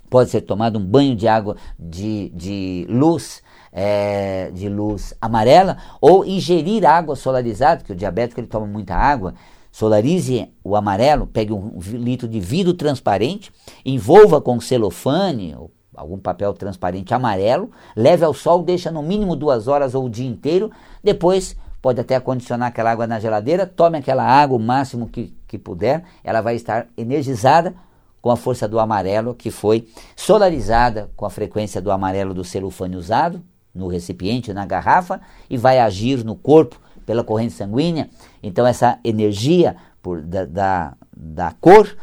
Pode 0.10 0.30
ser 0.30 0.41
tomado 0.41 0.80
um 0.80 0.86
banho 0.86 1.15
de 1.15 1.28
água 1.28 1.58
de, 1.78 2.30
de 2.30 2.88
luz 2.89 3.43
é, 3.71 4.50
de 4.52 4.69
luz 4.69 5.13
amarela 5.21 5.78
ou 6.02 6.26
ingerir 6.26 6.86
água 6.86 7.15
solarizada, 7.15 7.84
que 7.84 7.91
o 7.91 7.95
diabético 7.95 8.39
ele 8.39 8.47
toma 8.47 8.65
muita 8.65 8.95
água. 8.95 9.36
Solarize 9.71 10.52
o 10.63 10.76
amarelo, 10.76 11.28
pegue 11.28 11.54
um 11.54 11.78
litro 11.80 12.28
de 12.28 12.39
vidro 12.39 12.73
transparente, 12.73 13.52
envolva 13.86 14.41
com 14.41 14.60
celofane 14.60 15.54
ou 15.56 15.69
algum 15.98 16.20
papel 16.20 16.54
transparente 16.54 17.14
amarelo, 17.14 17.72
leve 17.96 18.24
ao 18.24 18.34
sol, 18.34 18.62
deixa 18.62 18.92
no 18.92 19.02
mínimo 19.02 19.36
duas 19.36 19.68
horas 19.68 19.96
ou 19.96 20.06
o 20.06 20.10
dia 20.10 20.28
inteiro, 20.28 20.72
depois 21.04 21.58
pode 21.82 22.00
até 22.00 22.16
acondicionar 22.16 22.70
aquela 22.70 22.92
água 22.92 23.08
na 23.08 23.20
geladeira, 23.20 23.66
tome 23.66 23.98
aquela 23.98 24.24
água 24.24 24.56
o 24.56 24.60
máximo 24.60 25.08
que, 25.08 25.36
que 25.48 25.58
puder, 25.58 26.04
ela 26.24 26.40
vai 26.42 26.56
estar 26.56 26.88
energizada 26.96 27.74
com 28.22 28.30
a 28.30 28.36
força 28.36 28.68
do 28.68 28.80
amarelo 28.80 29.34
que 29.34 29.50
foi 29.50 29.88
solarizada 30.16 31.10
com 31.16 31.26
a 31.26 31.30
frequência 31.30 31.82
do 31.82 31.92
amarelo 31.92 32.34
do 32.34 32.44
celofane 32.44 32.96
usado, 32.96 33.42
no 33.74 33.88
recipiente, 33.88 34.54
na 34.54 34.66
garrafa, 34.66 35.22
e 35.50 35.58
vai 35.58 35.80
agir 35.80 36.24
no 36.24 36.36
corpo 36.36 36.80
pela 37.06 37.24
corrente 37.24 37.54
sanguínea. 37.54 38.10
Então, 38.42 38.66
essa 38.66 39.00
energia 39.04 39.76
por, 40.02 40.22
da, 40.22 40.46
da, 40.46 40.94
da 41.16 41.54
cor 41.62 41.96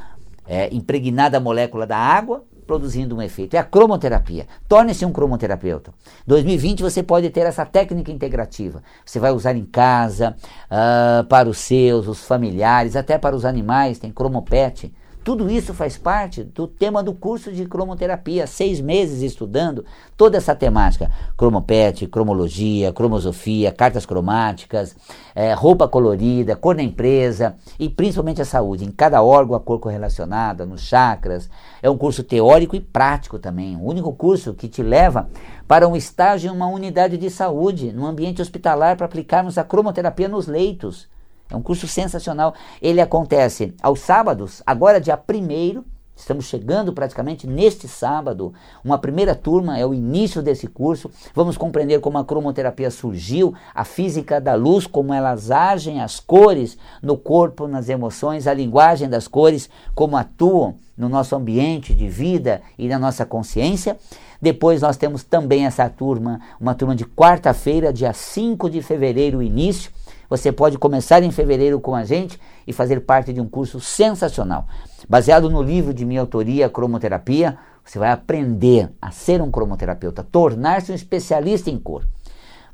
é 0.46 0.72
impregnada 0.74 1.36
a 1.36 1.40
molécula 1.40 1.86
da 1.86 1.96
água, 1.96 2.44
produzindo 2.66 3.16
um 3.16 3.22
efeito. 3.22 3.54
É 3.54 3.58
a 3.58 3.64
cromoterapia. 3.64 4.46
Torne-se 4.68 5.04
um 5.04 5.12
cromoterapeuta. 5.12 5.92
2020 6.26 6.82
você 6.82 7.02
pode 7.02 7.30
ter 7.30 7.40
essa 7.40 7.64
técnica 7.64 8.10
integrativa. 8.10 8.82
Você 9.04 9.18
vai 9.18 9.30
usar 9.30 9.54
em 9.56 9.64
casa, 9.64 10.36
uh, 10.70 11.24
para 11.24 11.48
os 11.48 11.58
seus, 11.58 12.08
os 12.08 12.24
familiares, 12.24 12.96
até 12.96 13.18
para 13.18 13.36
os 13.36 13.44
animais. 13.44 13.98
Tem 13.98 14.10
cromopet 14.10 14.92
tudo 15.24 15.50
isso 15.50 15.72
faz 15.72 15.96
parte 15.96 16.44
do 16.44 16.68
tema 16.68 17.02
do 17.02 17.14
curso 17.14 17.50
de 17.50 17.64
cromoterapia, 17.64 18.46
seis 18.46 18.78
meses 18.78 19.22
estudando 19.22 19.82
toda 20.18 20.36
essa 20.36 20.54
temática: 20.54 21.10
cromopet, 21.34 22.06
cromologia, 22.08 22.92
cromosofia, 22.92 23.72
cartas 23.72 24.04
cromáticas, 24.04 24.94
é, 25.34 25.54
roupa 25.54 25.88
colorida, 25.88 26.54
cor 26.54 26.76
da 26.76 26.82
empresa 26.82 27.56
e 27.78 27.88
principalmente 27.88 28.42
a 28.42 28.44
saúde. 28.44 28.84
Em 28.84 28.90
cada 28.90 29.22
órgão, 29.22 29.56
a 29.56 29.60
cor 29.60 29.80
correlacionada, 29.80 30.66
nos 30.66 30.82
chakras. 30.82 31.48
É 31.82 31.88
um 31.88 31.96
curso 31.96 32.22
teórico 32.22 32.76
e 32.76 32.80
prático 32.80 33.38
também. 33.38 33.76
O 33.76 33.84
único 33.84 34.12
curso 34.12 34.52
que 34.52 34.68
te 34.68 34.82
leva 34.82 35.30
para 35.66 35.88
um 35.88 35.96
estágio 35.96 36.50
em 36.50 36.54
uma 36.54 36.66
unidade 36.66 37.16
de 37.16 37.30
saúde, 37.30 37.92
no 37.92 38.04
ambiente 38.04 38.42
hospitalar, 38.42 38.94
para 38.96 39.06
aplicarmos 39.06 39.56
a 39.56 39.64
cromoterapia 39.64 40.28
nos 40.28 40.46
leitos. 40.46 41.08
É 41.54 41.56
um 41.56 41.62
curso 41.62 41.86
sensacional. 41.86 42.52
Ele 42.82 43.00
acontece 43.00 43.74
aos 43.80 44.00
sábados, 44.00 44.60
agora 44.66 45.00
dia 45.00 45.16
1 45.16 45.84
Estamos 46.16 46.44
chegando 46.44 46.92
praticamente 46.92 47.44
neste 47.44 47.88
sábado. 47.88 48.54
Uma 48.84 48.98
primeira 48.98 49.34
turma 49.34 49.76
é 49.78 49.84
o 49.84 49.92
início 49.92 50.40
desse 50.40 50.68
curso. 50.68 51.10
Vamos 51.34 51.56
compreender 51.56 52.00
como 52.00 52.18
a 52.18 52.24
cromoterapia 52.24 52.88
surgiu, 52.88 53.52
a 53.74 53.84
física 53.84 54.40
da 54.40 54.54
luz, 54.54 54.86
como 54.86 55.12
elas 55.12 55.50
agem, 55.50 56.00
as 56.00 56.20
cores 56.20 56.78
no 57.02 57.16
corpo, 57.16 57.66
nas 57.66 57.88
emoções, 57.88 58.46
a 58.46 58.54
linguagem 58.54 59.08
das 59.08 59.26
cores, 59.26 59.68
como 59.92 60.16
atuam 60.16 60.76
no 60.96 61.08
nosso 61.08 61.34
ambiente 61.34 61.92
de 61.92 62.08
vida 62.08 62.62
e 62.78 62.86
na 62.86 62.98
nossa 62.98 63.26
consciência. 63.26 63.96
Depois 64.40 64.82
nós 64.82 64.96
temos 64.96 65.24
também 65.24 65.66
essa 65.66 65.88
turma, 65.88 66.40
uma 66.60 66.76
turma 66.76 66.94
de 66.94 67.04
quarta-feira, 67.04 67.92
dia 67.92 68.12
5 68.12 68.70
de 68.70 68.80
fevereiro, 68.82 69.42
início 69.42 69.90
você 70.28 70.50
pode 70.50 70.78
começar 70.78 71.22
em 71.22 71.30
fevereiro 71.30 71.80
com 71.80 71.94
a 71.94 72.04
gente 72.04 72.38
e 72.66 72.72
fazer 72.72 73.00
parte 73.00 73.32
de 73.32 73.40
um 73.40 73.48
curso 73.48 73.80
sensacional. 73.80 74.66
Baseado 75.08 75.50
no 75.50 75.62
livro 75.62 75.92
de 75.92 76.04
minha 76.04 76.20
autoria, 76.20 76.68
Cromoterapia, 76.68 77.58
você 77.84 77.98
vai 77.98 78.10
aprender 78.10 78.90
a 79.00 79.10
ser 79.10 79.42
um 79.42 79.50
cromoterapeuta, 79.50 80.24
tornar-se 80.24 80.90
um 80.90 80.94
especialista 80.94 81.70
em 81.70 81.78
cor. 81.78 82.04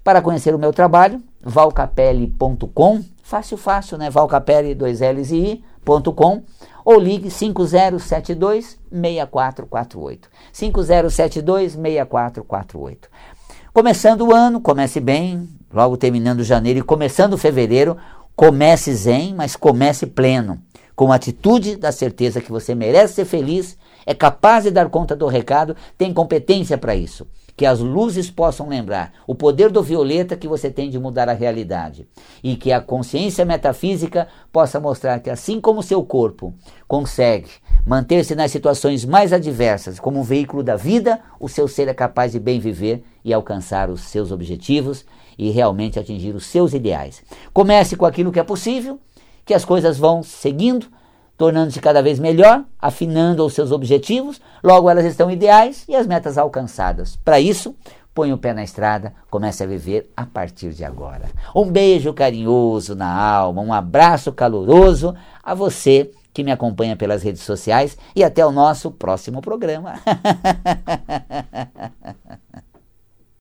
Para 0.05 0.23
conhecer 0.23 0.55
o 0.55 0.59
meu 0.59 0.73
trabalho, 0.73 1.23
valcapelli.com, 1.43 3.05
fácil, 3.23 3.57
fácil, 3.57 3.99
né? 3.99 4.09
Valcapelli, 4.09 4.75
2 4.75 5.01
L's 5.01 5.31
e 5.31 5.63
I.com, 5.87 6.43
ou 6.85 6.99
ligue 6.99 7.31
5072 7.31 8.79
6448. 8.91 10.31
5072 10.53 11.73
6448. 11.73 13.09
Começando 13.73 14.23
o 14.23 14.35
ano, 14.35 14.61
comece 14.61 15.01
bem, 15.01 15.49
logo 15.73 15.97
terminando 15.97 16.45
janeiro 16.45 16.81
e 16.81 16.83
começando 16.83 17.39
fevereiro, 17.39 17.97
comece 18.35 18.95
zen, 18.95 19.35
mas 19.35 19.57
comece 19.57 20.07
pleno, 20.07 20.61
com 20.97 21.13
a 21.13 21.15
atitude 21.15 21.77
da 21.77 21.93
certeza 21.93 22.41
que 22.41 22.51
você 22.51 22.75
merece 22.75 23.15
ser 23.15 23.25
feliz, 23.25 23.79
é 24.05 24.15
capaz 24.15 24.65
de 24.65 24.71
dar 24.71 24.89
conta 24.89 25.15
do 25.15 25.27
recado, 25.27 25.77
tem 25.97 26.13
competência 26.13 26.77
para 26.77 26.95
isso. 26.95 27.27
Que 27.57 27.67
as 27.67 27.81
luzes 27.81 28.31
possam 28.31 28.69
lembrar 28.69 29.13
o 29.27 29.35
poder 29.35 29.71
do 29.71 29.83
violeta 29.83 30.37
que 30.37 30.49
você 30.49 30.71
tem 30.71 30.89
de 30.89 30.99
mudar 30.99 31.29
a 31.29 31.35
realidade. 31.35 32.09
E 32.43 32.57
que 32.57 32.73
a 32.73 32.81
consciência 32.81 33.45
metafísica 33.45 34.29
possa 34.51 34.81
mostrar 34.81 35.21
que 35.21 35.29
assim 35.29 35.61
como 35.61 35.83
seu 35.83 36.03
corpo 36.03 36.55
consegue 36.89 37.51
manter-se 37.87 38.35
nas 38.35 38.51
situações 38.51 39.05
mais 39.05 39.33
adversas 39.33 39.99
como 39.99 40.21
um 40.21 40.23
veículo 40.23 40.63
da 40.63 40.77
vida, 40.77 41.21
o 41.39 41.49
seu 41.49 41.69
ser 41.69 41.89
é 41.89 41.95
capaz 41.95 42.33
de 42.33 42.41
bem 42.41 42.61
viver 42.61 43.03
e 43.25 43.33
alcançar 43.33 43.91
os 43.91 44.03
seus 44.03 44.33
objetivos 44.33 45.05
e 45.39 45.51
realmente 45.51 45.99
atingir 45.99 46.35
os 46.35 46.47
seus 46.47 46.73
ideais. 46.73 47.23
Comece 47.53 47.97
com 47.97 48.07
aquilo 48.07 48.33
que 48.33 48.41
é 48.41 48.45
possível, 48.45 48.99
que 49.45 49.55
as 49.55 49.65
coisas 49.65 49.99
vão 49.99 50.23
seguindo 50.23 50.87
tornando-se 51.41 51.81
cada 51.81 52.03
vez 52.03 52.19
melhor, 52.19 52.63
afinando 52.79 53.47
os 53.47 53.55
seus 53.55 53.73
objetivos, 53.73 54.39
logo 54.63 54.91
elas 54.91 55.07
estão 55.07 55.31
ideais 55.31 55.87
e 55.89 55.97
as 55.97 56.07
metas 56.07 56.37
alcançadas. 56.37 57.17
Para 57.25 57.41
isso, 57.41 57.75
põe 58.15 58.31
o 58.31 58.37
pé 58.37 58.53
na 58.53 58.63
estrada, 58.63 59.15
comece 59.31 59.65
a 59.65 59.67
viver 59.67 60.13
a 60.15 60.27
partir 60.27 60.75
de 60.75 60.85
agora. 60.85 61.31
Um 61.57 61.65
beijo 61.65 62.13
carinhoso 62.13 62.95
na 62.95 63.11
alma, 63.11 63.63
um 63.63 63.73
abraço 63.73 64.31
caloroso 64.33 65.15
a 65.43 65.55
você 65.55 66.11
que 66.35 66.45
me 66.45 66.53
acompanha 66.53 66.95
pelas 66.95 67.23
redes 67.23 67.41
sociais 67.41 67.97
e 68.15 68.23
até 68.23 68.45
o 68.45 68.53
nosso 68.53 68.91
próximo 68.91 69.41
programa. 69.41 69.95